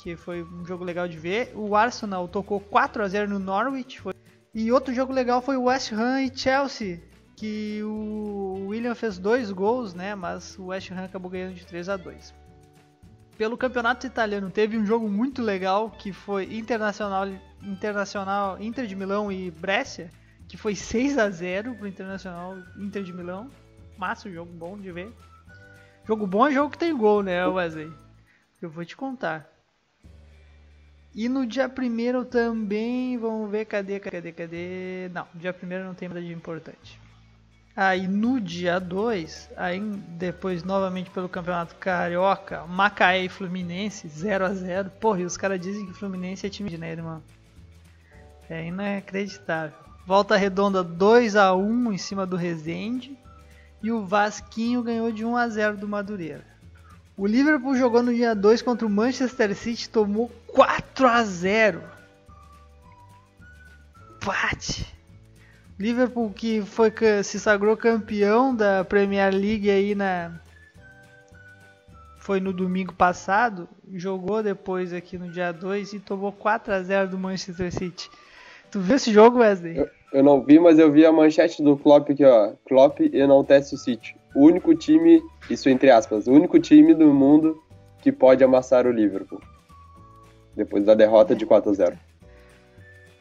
[0.02, 1.52] que foi um jogo legal de ver.
[1.54, 4.00] O Arsenal tocou 4 a 0 no Norwich.
[4.00, 4.14] Foi...
[4.54, 7.00] E outro jogo legal foi o West Ham e Chelsea,
[7.36, 10.14] que o William fez dois gols, né?
[10.14, 12.34] Mas o West Ham acabou ganhando de 3 a 2.
[13.38, 17.26] Pelo campeonato italiano teve um jogo muito legal que foi Internacional,
[17.62, 20.10] Internacional Inter de Milão e Brescia,
[20.48, 23.50] que foi 6 a 0 pro Internacional Inter de Milão.
[23.96, 25.12] Massa, jogo bom de ver.
[26.06, 27.92] Jogo bom é jogo que tem gol, né, Wesley?
[28.60, 29.48] Eu vou te contar.
[31.14, 35.10] E no dia primeiro também, vamos ver, cadê, cadê, cadê?
[35.12, 36.98] Não, dia primeiro não tem nada de importante.
[37.74, 44.52] Aí no dia 2, aí depois novamente pelo Campeonato Carioca, Macaé e Fluminense 0 a
[44.52, 47.22] 0 Porra, e os caras dizem que Fluminense é time de irmão?
[48.52, 49.78] É inacreditável.
[50.06, 53.18] Volta Redonda 2 a 1 em cima do Resende.
[53.82, 56.44] E o Vasquinho ganhou de 1 a 0 do Madureira.
[57.16, 61.82] O Liverpool jogou no dia 2 contra o Manchester City, tomou 4 a 0.
[64.22, 64.86] Pate.
[65.78, 66.92] Liverpool que foi
[67.24, 70.30] se sagrou campeão da Premier League aí na
[72.18, 77.08] foi no domingo passado, jogou depois aqui no dia 2 e tomou 4 a 0
[77.08, 78.10] do Manchester City.
[78.72, 79.76] Tu viu esse jogo, Wesley?
[79.76, 82.54] Eu, eu não vi, mas eu vi a manchete do Klopp aqui, ó.
[82.66, 84.16] Klopp enaltece o City.
[84.34, 87.62] O único time, isso entre aspas, o único time do mundo
[88.00, 89.42] que pode amassar o Liverpool.
[90.56, 91.98] Depois da derrota de 4 a 0.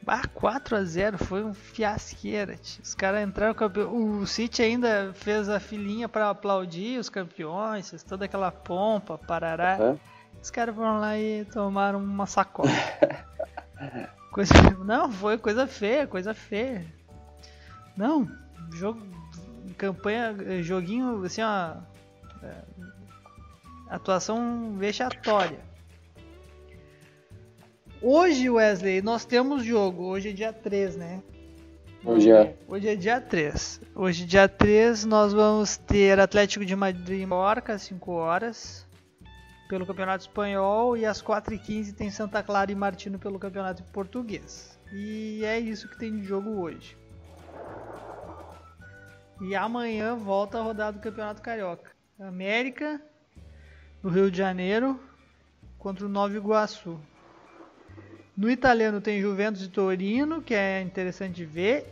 [0.07, 2.55] Ah, 4 a 0 foi um fiasqueira.
[2.55, 2.81] Tio.
[2.81, 3.93] Os caras entraram campeão.
[4.21, 9.77] O City ainda fez a filinha para aplaudir os campeões, fez toda aquela pompa, parará.
[9.79, 9.99] Uhum.
[10.41, 12.69] Os caras foram lá e tomaram uma sacola.
[14.31, 14.53] coisa...
[14.85, 16.85] Não, foi coisa feia, coisa feia.
[17.95, 18.27] Não,
[18.73, 19.01] jogo,
[19.77, 21.75] campanha, joguinho, assim, ó.
[22.41, 22.55] É,
[23.89, 25.59] atuação vexatória.
[28.01, 30.05] Hoje, Wesley, nós temos jogo.
[30.05, 31.21] Hoje é dia 3, né?
[32.03, 32.55] Hoje é.
[32.67, 33.81] Hoje é dia 3.
[33.93, 38.87] Hoje, dia 3, nós vamos ter Atlético de Madrid e Mallorca às 5 horas
[39.71, 44.77] pelo Campeonato Espanhol e às 4h15 tem Santa Clara e Martino pelo Campeonato Português.
[44.91, 46.97] E é isso que tem de jogo hoje.
[49.39, 51.89] E amanhã volta a rodada do Campeonato Carioca.
[52.19, 53.01] América,
[54.03, 54.99] no Rio de Janeiro,
[55.79, 56.99] contra o Nova Iguaçu.
[58.35, 61.85] No italiano tem Juventus e Torino, que é interessante de ver,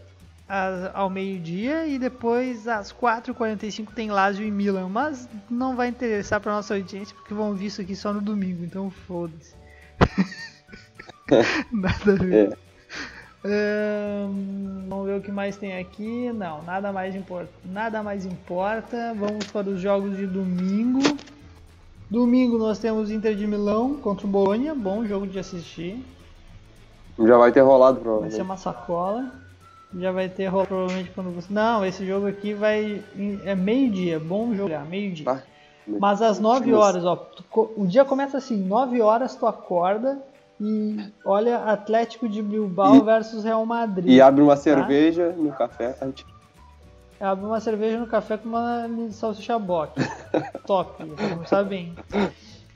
[0.93, 6.53] ao meio-dia, e depois às 4h45 tem Lazio e Milan, mas não vai interessar para
[6.53, 9.53] nossa audiência porque vão ver isso aqui só no domingo, então foda-se.
[11.71, 12.57] nada a ver.
[13.45, 14.25] É.
[14.25, 16.31] Um, vamos ver o que mais tem aqui.
[16.33, 17.49] Não, nada mais importa.
[17.63, 19.13] Nada mais importa.
[19.15, 20.99] Vamos para os jogos de domingo.
[22.09, 26.03] Domingo nós temos Inter de Milão contra o Bolonha, bom jogo de assistir.
[27.19, 28.35] Já vai ter rolado, Vai provavelmente.
[28.35, 29.31] ser uma sacola.
[29.97, 31.51] Já vai ter rolado provavelmente quando você.
[31.51, 33.03] Não, esse jogo aqui vai.
[33.43, 34.19] É meio-dia.
[34.19, 35.25] Bom jogar, meio-dia.
[35.25, 35.41] Tá.
[35.99, 37.15] Mas às 9 horas, ó.
[37.15, 40.21] tu O dia começa assim, 9 horas tu acorda
[40.61, 44.09] e olha Atlético de Bilbao E- versus Real Madrid.
[44.11, 45.95] E abre uma cerveja no café.
[47.19, 49.93] Abre uma cerveja no café com uma salsicha bote.
[50.67, 51.95] Top, não sabe bem.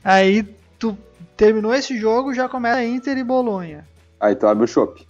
[0.02, 0.42] Aí
[0.78, 0.96] tu
[1.36, 3.86] terminou esse jogo, já começa Inter e Bolonha.
[4.18, 5.06] Aí tu abre o chopp.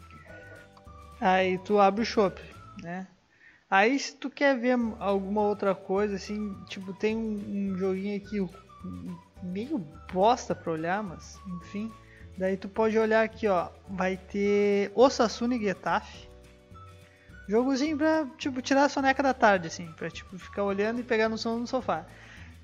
[1.24, 2.40] Aí tu abre o shop,
[2.82, 3.06] né?
[3.70, 8.46] Aí se tu quer ver alguma outra coisa, assim, tipo, tem um, um joguinho aqui
[9.42, 9.78] meio
[10.12, 11.90] bosta pra olhar, mas enfim.
[12.36, 13.68] Daí tu pode olhar aqui, ó.
[13.88, 16.28] Vai ter Osasuna e Getafe.
[17.48, 19.86] Jogozinho pra, tipo, tirar a soneca da tarde, assim.
[19.96, 22.04] Pra, tipo, ficar olhando e pegar no som no sofá.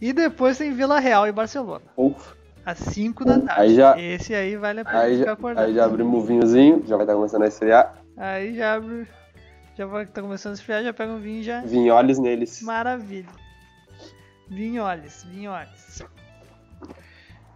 [0.01, 1.85] E depois tem Vila Real e Barcelona.
[1.97, 2.35] Ufa.
[2.65, 3.61] Às 5 da tarde.
[3.63, 5.65] Aí já- Esse aí vale a pena Aí ficar já, acordado.
[5.65, 7.95] aí já abrimos o vinhozinho, já vai estar começando a esfriar.
[8.21, 9.09] Aí já abre.
[9.79, 11.63] Já vai tá começando a esfriar, já pega um vinho e já.
[11.63, 12.61] Vinholes neles.
[12.61, 13.31] Maravilha.
[14.47, 16.03] Vinholes, vinholes.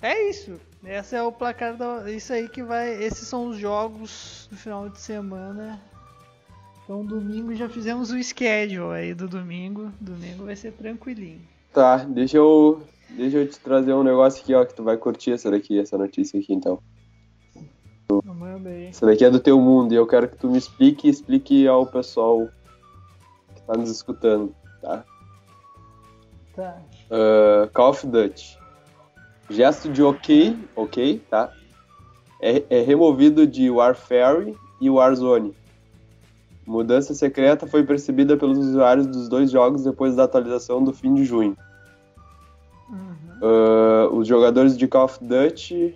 [0.00, 0.58] É isso.
[0.82, 2.10] Esse é o placar da.
[2.10, 2.94] Isso aí que vai.
[3.04, 5.78] Esses são os jogos do final de semana.
[6.82, 9.92] Então domingo já fizemos o schedule aí do domingo.
[10.00, 11.42] Domingo vai ser tranquilinho.
[11.74, 12.82] Tá, deixa eu.
[13.10, 15.98] Deixa eu te trazer um negócio aqui, ó, que tu vai curtir essa daqui, essa
[15.98, 16.80] notícia aqui então.
[18.88, 21.66] Essa daqui é do teu mundo e eu quero que tu me explique e explique
[21.66, 22.48] ao pessoal
[23.54, 25.04] que tá nos escutando, tá?
[26.54, 26.76] Tá.
[27.10, 28.58] Uh, Call of Duty.
[29.50, 31.52] Gesto de ok, ok, tá?
[32.40, 35.54] É, é removido de Warfare e Warzone.
[36.66, 41.24] Mudança secreta foi percebida pelos usuários dos dois jogos depois da atualização do fim de
[41.24, 41.56] junho.
[42.88, 43.14] Uhum.
[43.42, 45.94] Ah, os jogadores de Call of Duty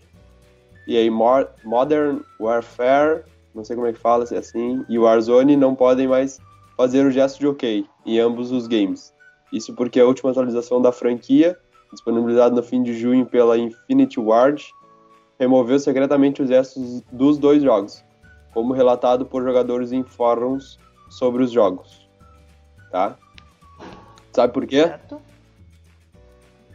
[0.89, 3.23] e aí Mo- Modern Warfare,
[3.55, 6.41] não sei como é que fala, se é assim, e Warzone não podem mais
[6.79, 9.15] fazer o gesto de OK em ambos os games.
[9.53, 11.59] Isso porque a última atualização da franquia,
[11.93, 14.65] disponibilizada no fim de junho pela Infinity Ward,
[15.39, 18.03] removeu secretamente os gestos dos dois jogos,
[18.55, 20.79] como relatado por jogadores em fóruns
[21.11, 22.09] sobre os jogos.
[22.91, 23.17] Tá?
[24.33, 24.85] Sabe por quê?
[24.85, 25.21] Certo.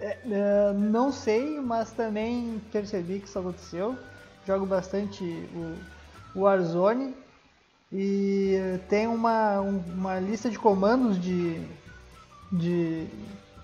[0.03, 3.97] É, é, não sei, mas também percebi que isso aconteceu.
[4.45, 5.23] Jogo bastante
[5.53, 5.77] o,
[6.35, 7.15] o Warzone
[7.89, 8.57] e
[8.89, 11.57] tem uma, um- uma lista de comandos de,
[12.51, 13.07] de,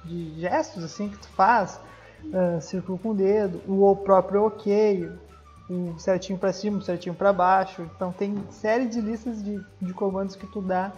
[0.06, 1.78] de gestos assim que tu faz.
[2.34, 5.12] ah, círculo com o dedo, o próprio ok,
[5.70, 7.82] o certinho pra cima, o certinho pra baixo.
[7.96, 10.94] Então tem série de listas de, de comandos que tu dá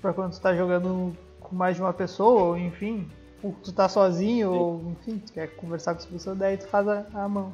[0.00, 3.10] pra quando tu tá jogando com mais de uma pessoa, ou enfim,
[3.62, 7.06] tu tá sozinho, ou enfim, tu quer conversar com essa pessoa, daí tu faz a,
[7.14, 7.52] a mão.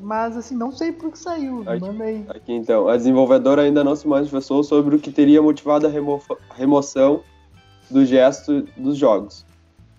[0.00, 2.24] Mas assim, não sei por que saiu, Ai, manda aí.
[2.28, 6.22] Aqui então, a desenvolvedora ainda não se manifestou sobre o que teria motivado a remo-
[6.54, 7.22] remoção
[7.90, 9.44] do gesto dos jogos.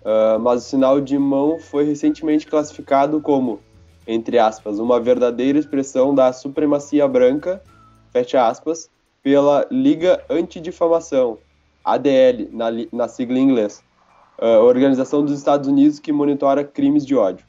[0.04, 3.60] Ah, mas o sinal de mão foi recentemente classificado como,
[4.06, 7.62] entre aspas, uma verdadeira expressão da supremacia branca,
[8.12, 8.90] fecha aspas,
[9.22, 11.38] pela Liga Antidifamação,
[11.84, 13.82] ADL, na, na sigla em inglês,
[14.38, 17.44] ah, organização dos Estados Unidos que monitora crimes de ódio.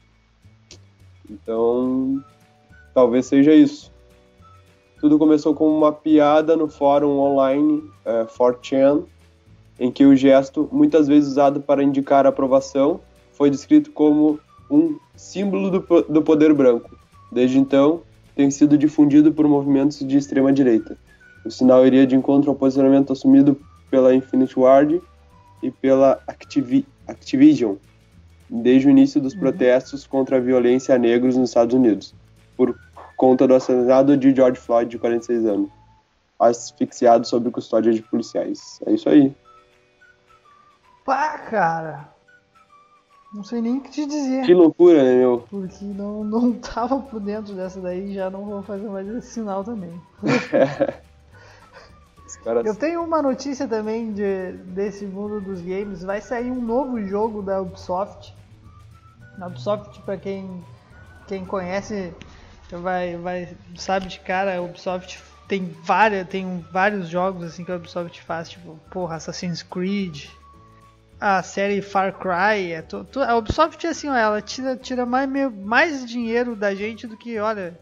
[1.30, 2.22] Então,
[2.92, 3.92] talvez seja isso.
[5.00, 9.04] Tudo começou com uma piada no fórum online eh, 4chan,
[9.78, 13.00] em que o gesto, muitas vezes usado para indicar aprovação,
[13.32, 14.38] foi descrito como
[14.70, 16.90] um símbolo do, do poder branco.
[17.32, 18.02] Desde então,
[18.34, 20.98] tem sido difundido por movimentos de extrema direita.
[21.46, 23.56] O sinal iria de encontro ao posicionamento assumido
[23.90, 25.00] pela Infinity Ward
[25.62, 27.76] e pela Activi- Activision
[28.48, 32.14] desde o início dos protestos contra a violência a negros nos Estados Unidos,
[32.56, 32.76] por
[33.16, 35.70] conta do assassinato de George Floyd, de 46 anos,
[36.38, 38.80] asfixiado sob custódia de policiais.
[38.86, 39.32] É isso aí.
[41.04, 42.08] Pá, cara.
[43.32, 44.44] Não sei nem o que te dizer.
[44.44, 45.44] Que loucura, né, meu?
[45.48, 49.62] Porque não, não tava por dentro dessa daí, já não vou fazer mais esse sinal
[49.62, 49.92] também.
[52.36, 52.66] Caras...
[52.66, 56.02] Eu tenho uma notícia também de, desse mundo dos games.
[56.02, 58.34] Vai sair um novo jogo da Ubisoft.
[59.40, 60.62] A Ubisoft, pra quem,
[61.26, 62.12] quem conhece,
[62.70, 67.76] vai, vai, sabe de cara, a Ubisoft tem, várias, tem vários jogos assim que a
[67.76, 70.26] Ubisoft faz, tipo, porra, Assassin's Creed,
[71.18, 72.72] a série Far Cry.
[72.72, 77.16] É to- to- a Ubisoft assim, ela tira, tira mais, mais dinheiro da gente do
[77.16, 77.78] que, olha,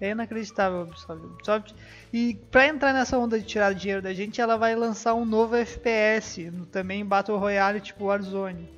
[0.00, 1.24] é inacreditável a Ubisoft.
[1.26, 1.74] Ubisoft
[2.12, 5.56] e pra entrar nessa onda de tirar dinheiro da gente, ela vai lançar um novo
[5.56, 8.68] FPS, no- também Battle Royale tipo Warzone,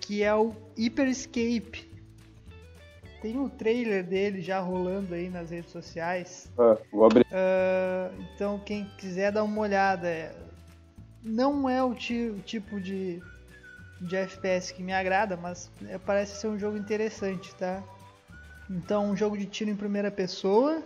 [0.00, 1.90] que é o Hyper Escape.
[3.20, 6.50] Tem o trailer dele já rolando aí nas redes sociais.
[6.58, 7.24] Ah, vou abrir.
[7.30, 10.34] Ah, então quem quiser dar uma olhada, é-
[11.22, 11.94] não é o, o
[12.44, 13.22] tipo de,
[14.00, 17.80] de FPS que me agrada, mas é, parece ser um jogo interessante, tá?
[18.76, 20.82] Então um jogo de tiro em primeira pessoa.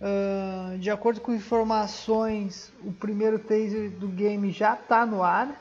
[0.00, 5.60] Ah, de acordo com informações, o primeiro taser do game já está no ar.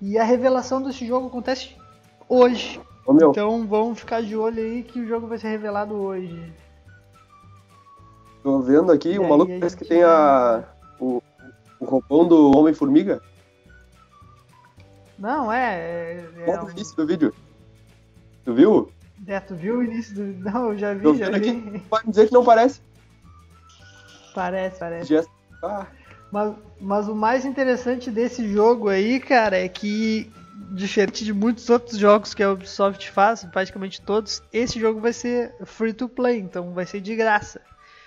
[0.00, 1.76] E a revelação desse jogo acontece
[2.28, 2.80] hoje.
[3.06, 6.52] Ô, Então vamos ficar de olho aí que o jogo vai ser revelado hoje.
[8.42, 10.64] tô vendo aqui, o aí, maluco parece que gente- tem a...
[10.98, 11.22] O,
[11.78, 13.20] o roupão do Homem-Formiga.
[15.18, 15.74] Não, é.
[15.76, 17.34] é, é Qual um- do vídeo?
[18.44, 18.90] Tu viu?
[19.26, 20.22] É, tu viu o início do.
[20.50, 21.78] Não, eu já vi, já vi.
[21.90, 22.80] Pode dizer que não parece.
[24.34, 25.08] Parece, parece.
[25.08, 25.30] Gesto.
[25.62, 25.86] Ah,
[26.32, 30.30] Mas, mas o mais interessante desse jogo aí, cara, é que,
[30.72, 35.52] diferente de muitos outros jogos que a Ubisoft faz, praticamente todos, esse jogo vai ser
[35.64, 37.60] free to play, então vai ser de graça.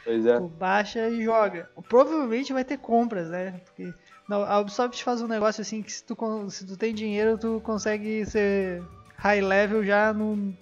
[0.04, 0.38] pois é.
[0.38, 1.70] Tu baixa e joga.
[1.88, 3.62] Provavelmente vai ter compras, né?
[3.66, 3.94] Porque
[4.28, 6.16] não, a Ubisoft faz um negócio assim que se tu,
[6.50, 8.82] se tu tem dinheiro, tu consegue ser
[9.24, 10.54] high level já no,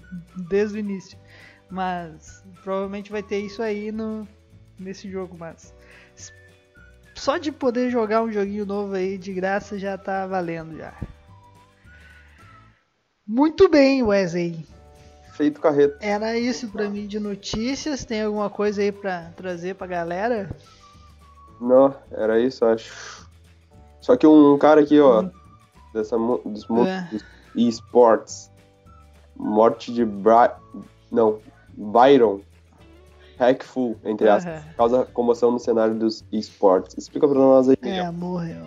[0.47, 1.18] desde o início.
[1.70, 4.28] Mas provavelmente vai ter isso aí no,
[4.78, 5.74] nesse jogo, mas
[7.16, 10.93] só de poder jogar um joguinho novo aí de graça já tá valendo já.
[13.26, 14.66] Muito bem, Wesley.
[15.34, 15.97] Feito carreto.
[16.01, 18.03] Era isso pra mim de notícias.
[18.05, 20.49] Tem alguma coisa aí pra trazer pra galera?
[21.59, 23.28] Não, era isso, acho.
[24.01, 25.30] Só que um cara aqui, ó,
[25.93, 27.07] dessa, mo- dos É.
[27.12, 27.24] dos
[27.55, 28.51] esports,
[29.42, 30.56] morte de Bra...
[31.12, 31.39] Não,
[31.76, 32.39] Byron
[33.38, 34.74] hackful, entre aspas, Aham.
[34.78, 36.96] causa comoção no cenário dos esportes.
[36.96, 38.06] Explica pra nós aí, Miguel.
[38.06, 38.66] É, morreu.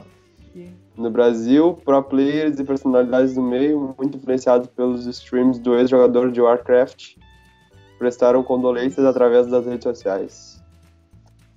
[0.97, 6.41] No Brasil, pro players e personalidades do meio, muito influenciados pelos streams do ex-jogador de
[6.41, 7.17] Warcraft,
[7.99, 10.63] prestaram condolências através das redes sociais.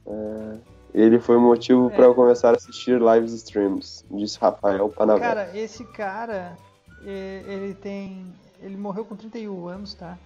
[0.06, 0.58] É,
[0.94, 1.96] ele foi o motivo É.
[1.96, 5.22] para eu começar a assistir live streams, disse Rafael Panavel.
[5.22, 6.56] Cara, esse cara,
[7.04, 8.26] ele tem.
[8.62, 10.18] Ele morreu com 31 anos, tá?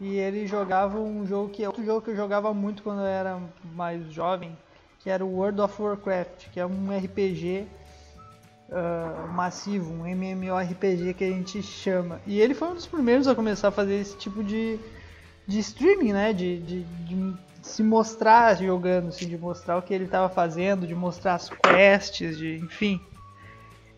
[0.00, 3.06] E ele jogava um jogo que é outro jogo que eu jogava muito quando eu
[3.06, 3.40] era
[3.74, 4.56] mais jovem,
[5.00, 7.66] que era o World of Warcraft, que é um RPG
[8.70, 12.20] ah, massivo, um MMORPG que a gente chama.
[12.26, 14.78] E ele foi um dos primeiros a começar a fazer esse tipo de,
[15.46, 16.32] de streaming, né?
[16.32, 20.94] De, de, de se mostrar jogando, assim, de mostrar o que ele estava fazendo, de
[20.94, 23.00] mostrar as quests, de, enfim.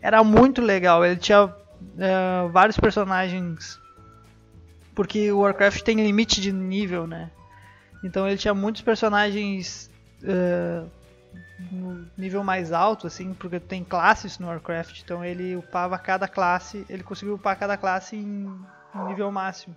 [0.01, 1.03] Era muito legal.
[1.03, 1.53] Ele tinha
[1.97, 3.79] eh, vários personagens.
[4.95, 7.31] Porque o Warcraft tem limite de nível, né?
[8.03, 9.89] Então ele tinha muitos personagens
[10.23, 10.83] eh,
[11.71, 15.01] no nível mais alto, assim, porque tem classes no Warcraft.
[15.01, 18.49] Então ele upava cada classe, ele conseguiu upar cada classe em,
[18.95, 19.75] em nível máximo.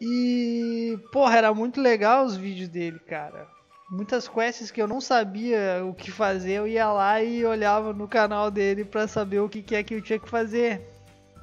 [0.00, 3.53] E, porra, era muito legal os vídeos dele, cara.
[3.94, 8.08] Muitas quests que eu não sabia o que fazer, eu ia lá e olhava no
[8.08, 10.84] canal dele pra saber o que, que é que eu tinha que fazer.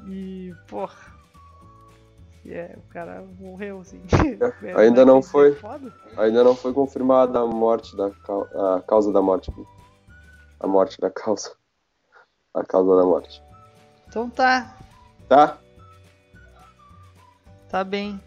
[0.06, 0.98] E, porra.
[2.46, 4.02] É, o cara morreu, assim.
[4.78, 5.56] Ainda não foi.
[5.56, 5.94] Foda.
[6.18, 9.50] Ainda não foi confirmada a morte da a causa da morte.
[10.60, 11.54] A morte da causa.
[12.54, 13.42] A causa da morte.
[14.10, 14.76] Então tá,
[15.30, 15.58] Tá?
[17.70, 18.20] tá bem.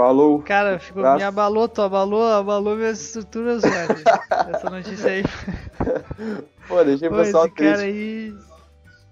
[0.00, 0.40] Falou.
[0.40, 4.02] Cara, ficou, me abalou, tu abalou, abalou minhas estruturas, velho.
[4.54, 5.22] Essa notícia aí.
[6.66, 7.84] Pô, deixei o pessoal esse cara triste.
[7.84, 8.34] aí.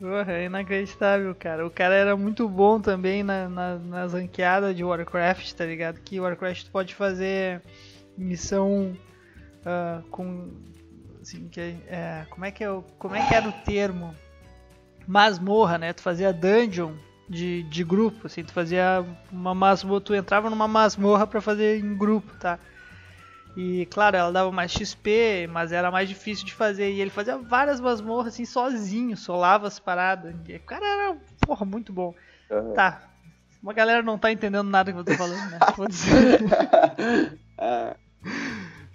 [0.00, 1.66] Porra, é inacreditável, cara.
[1.66, 6.00] O cara era muito bom também na, na, nas ranqueadas de Warcraft, tá ligado?
[6.00, 7.60] Que Warcraft pode fazer
[8.16, 8.96] missão
[9.66, 10.48] ah, com.
[11.20, 14.14] Assim, que, é, como, é que é, como é que era o termo?
[15.06, 15.92] Masmorra, né?
[15.92, 16.94] Tu fazia dungeon
[17.28, 21.96] de, de grupo, assim, tu fazia uma masmorra, tu entrava numa masmorra pra fazer em
[21.96, 22.58] grupo, tá?
[23.56, 26.92] E claro, ela dava mais XP, mas era mais difícil de fazer.
[26.92, 30.32] E ele fazia várias masmorras assim sozinho, solava as paradas.
[30.46, 32.14] E o cara era, porra, muito bom.
[32.50, 32.74] Aham.
[32.74, 33.02] Tá.
[33.60, 35.58] Uma galera não tá entendendo nada que eu tô falando, né?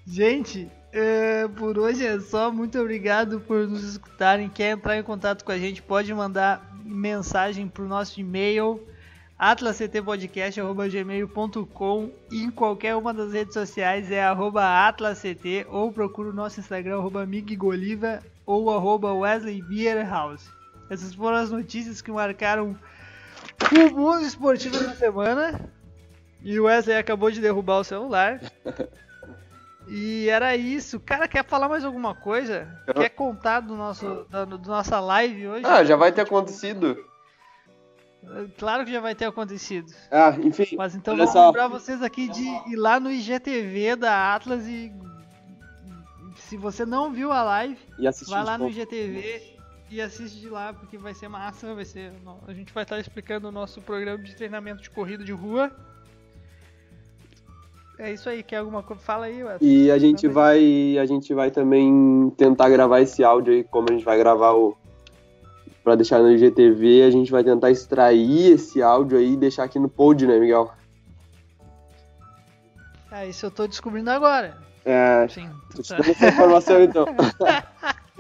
[0.08, 2.52] Gente, é, por hoje é só.
[2.52, 4.48] Muito obrigado por nos escutarem.
[4.48, 8.80] Quer entrar em contato com a gente, pode mandar mensagem pro nosso e-mail
[9.39, 16.60] atlasctpodcast.gmail.com e em qualquer uma das redes sociais é arroba atlasct ou procura o nosso
[16.60, 20.48] Instagram arroba migoliva ou arroba Wesley Beerhouse.
[20.89, 22.78] Essas foram as notícias que marcaram
[23.72, 25.60] o mundo esportivo da semana.
[26.44, 28.39] E o Wesley acabou de derrubar o celular.
[29.88, 31.00] E era isso.
[31.00, 32.68] Cara, quer falar mais alguma coisa?
[32.88, 35.66] Eu- Quer contar do nosso, da do nossa live hoje?
[35.66, 36.98] Ah, já vai ter acontecido.
[38.58, 39.92] Claro que já vai ter acontecido.
[40.10, 40.76] Ah, enfim.
[40.78, 41.48] Mas então vou só.
[41.48, 44.92] lembrar vocês aqui de ir lá no IGTV da Atlas e.
[46.38, 47.78] Se você não viu a live,
[48.28, 48.70] vai lá no.
[48.70, 49.58] IGTV
[49.90, 52.14] e assiste de lá, porque vai ser massa, vai ser.
[52.48, 55.70] A gente vai estar explicando o nosso programa de treinamento de corrida de rua.
[58.00, 59.02] É isso aí, quer alguma coisa?
[59.02, 59.86] Fala aí, Wesley.
[59.86, 63.94] E a gente vai, a gente vai também tentar gravar esse áudio aí, como a
[63.94, 64.76] gente vai gravar o
[65.84, 69.78] Pra deixar no IGTV, a gente vai tentar extrair esse áudio aí e deixar aqui
[69.78, 70.72] no pod, né, Miguel?
[73.12, 74.58] Ah, isso eu tô descobrindo agora.
[74.86, 75.50] É, Sim.
[75.76, 77.06] tô te dando essa informação então.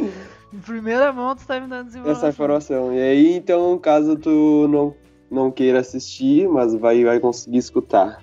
[0.53, 2.11] Em primeira mão tu tá me dando essa informação.
[2.11, 2.93] essa informação.
[2.93, 4.93] E aí, então, caso tu não,
[5.31, 8.21] não queira assistir, mas vai, vai conseguir escutar.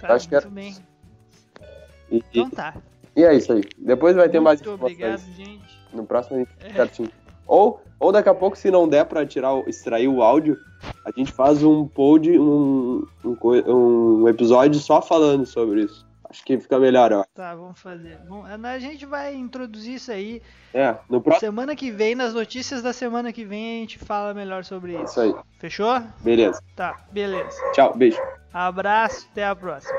[0.00, 0.76] Tá, Acho que muito é- bem.
[2.10, 2.74] E, Então tá.
[3.14, 3.62] e é isso aí.
[3.78, 5.22] Depois vai ter mais Muito informações.
[5.22, 5.80] obrigado, gente.
[5.92, 6.72] No próximo a gente É.
[6.72, 7.10] certinho.
[7.46, 10.56] Ou, ou daqui a pouco, se não der pra tirar, o- extrair o áudio,
[11.04, 16.06] a gente faz um pod, um, um, um episódio só falando sobre isso.
[16.30, 17.24] Acho que fica melhor, ó.
[17.34, 18.16] Tá, vamos fazer.
[18.28, 20.40] Bom, a gente vai introduzir isso aí.
[20.72, 21.40] É, no próximo.
[21.40, 25.04] Semana que vem, nas notícias da semana que vem, a gente fala melhor sobre isso.
[25.04, 25.34] Isso aí.
[25.58, 26.00] Fechou?
[26.20, 26.62] Beleza.
[26.76, 27.60] Tá, beleza.
[27.72, 28.22] Tchau, beijo.
[28.52, 29.98] Abraço, até a próxima.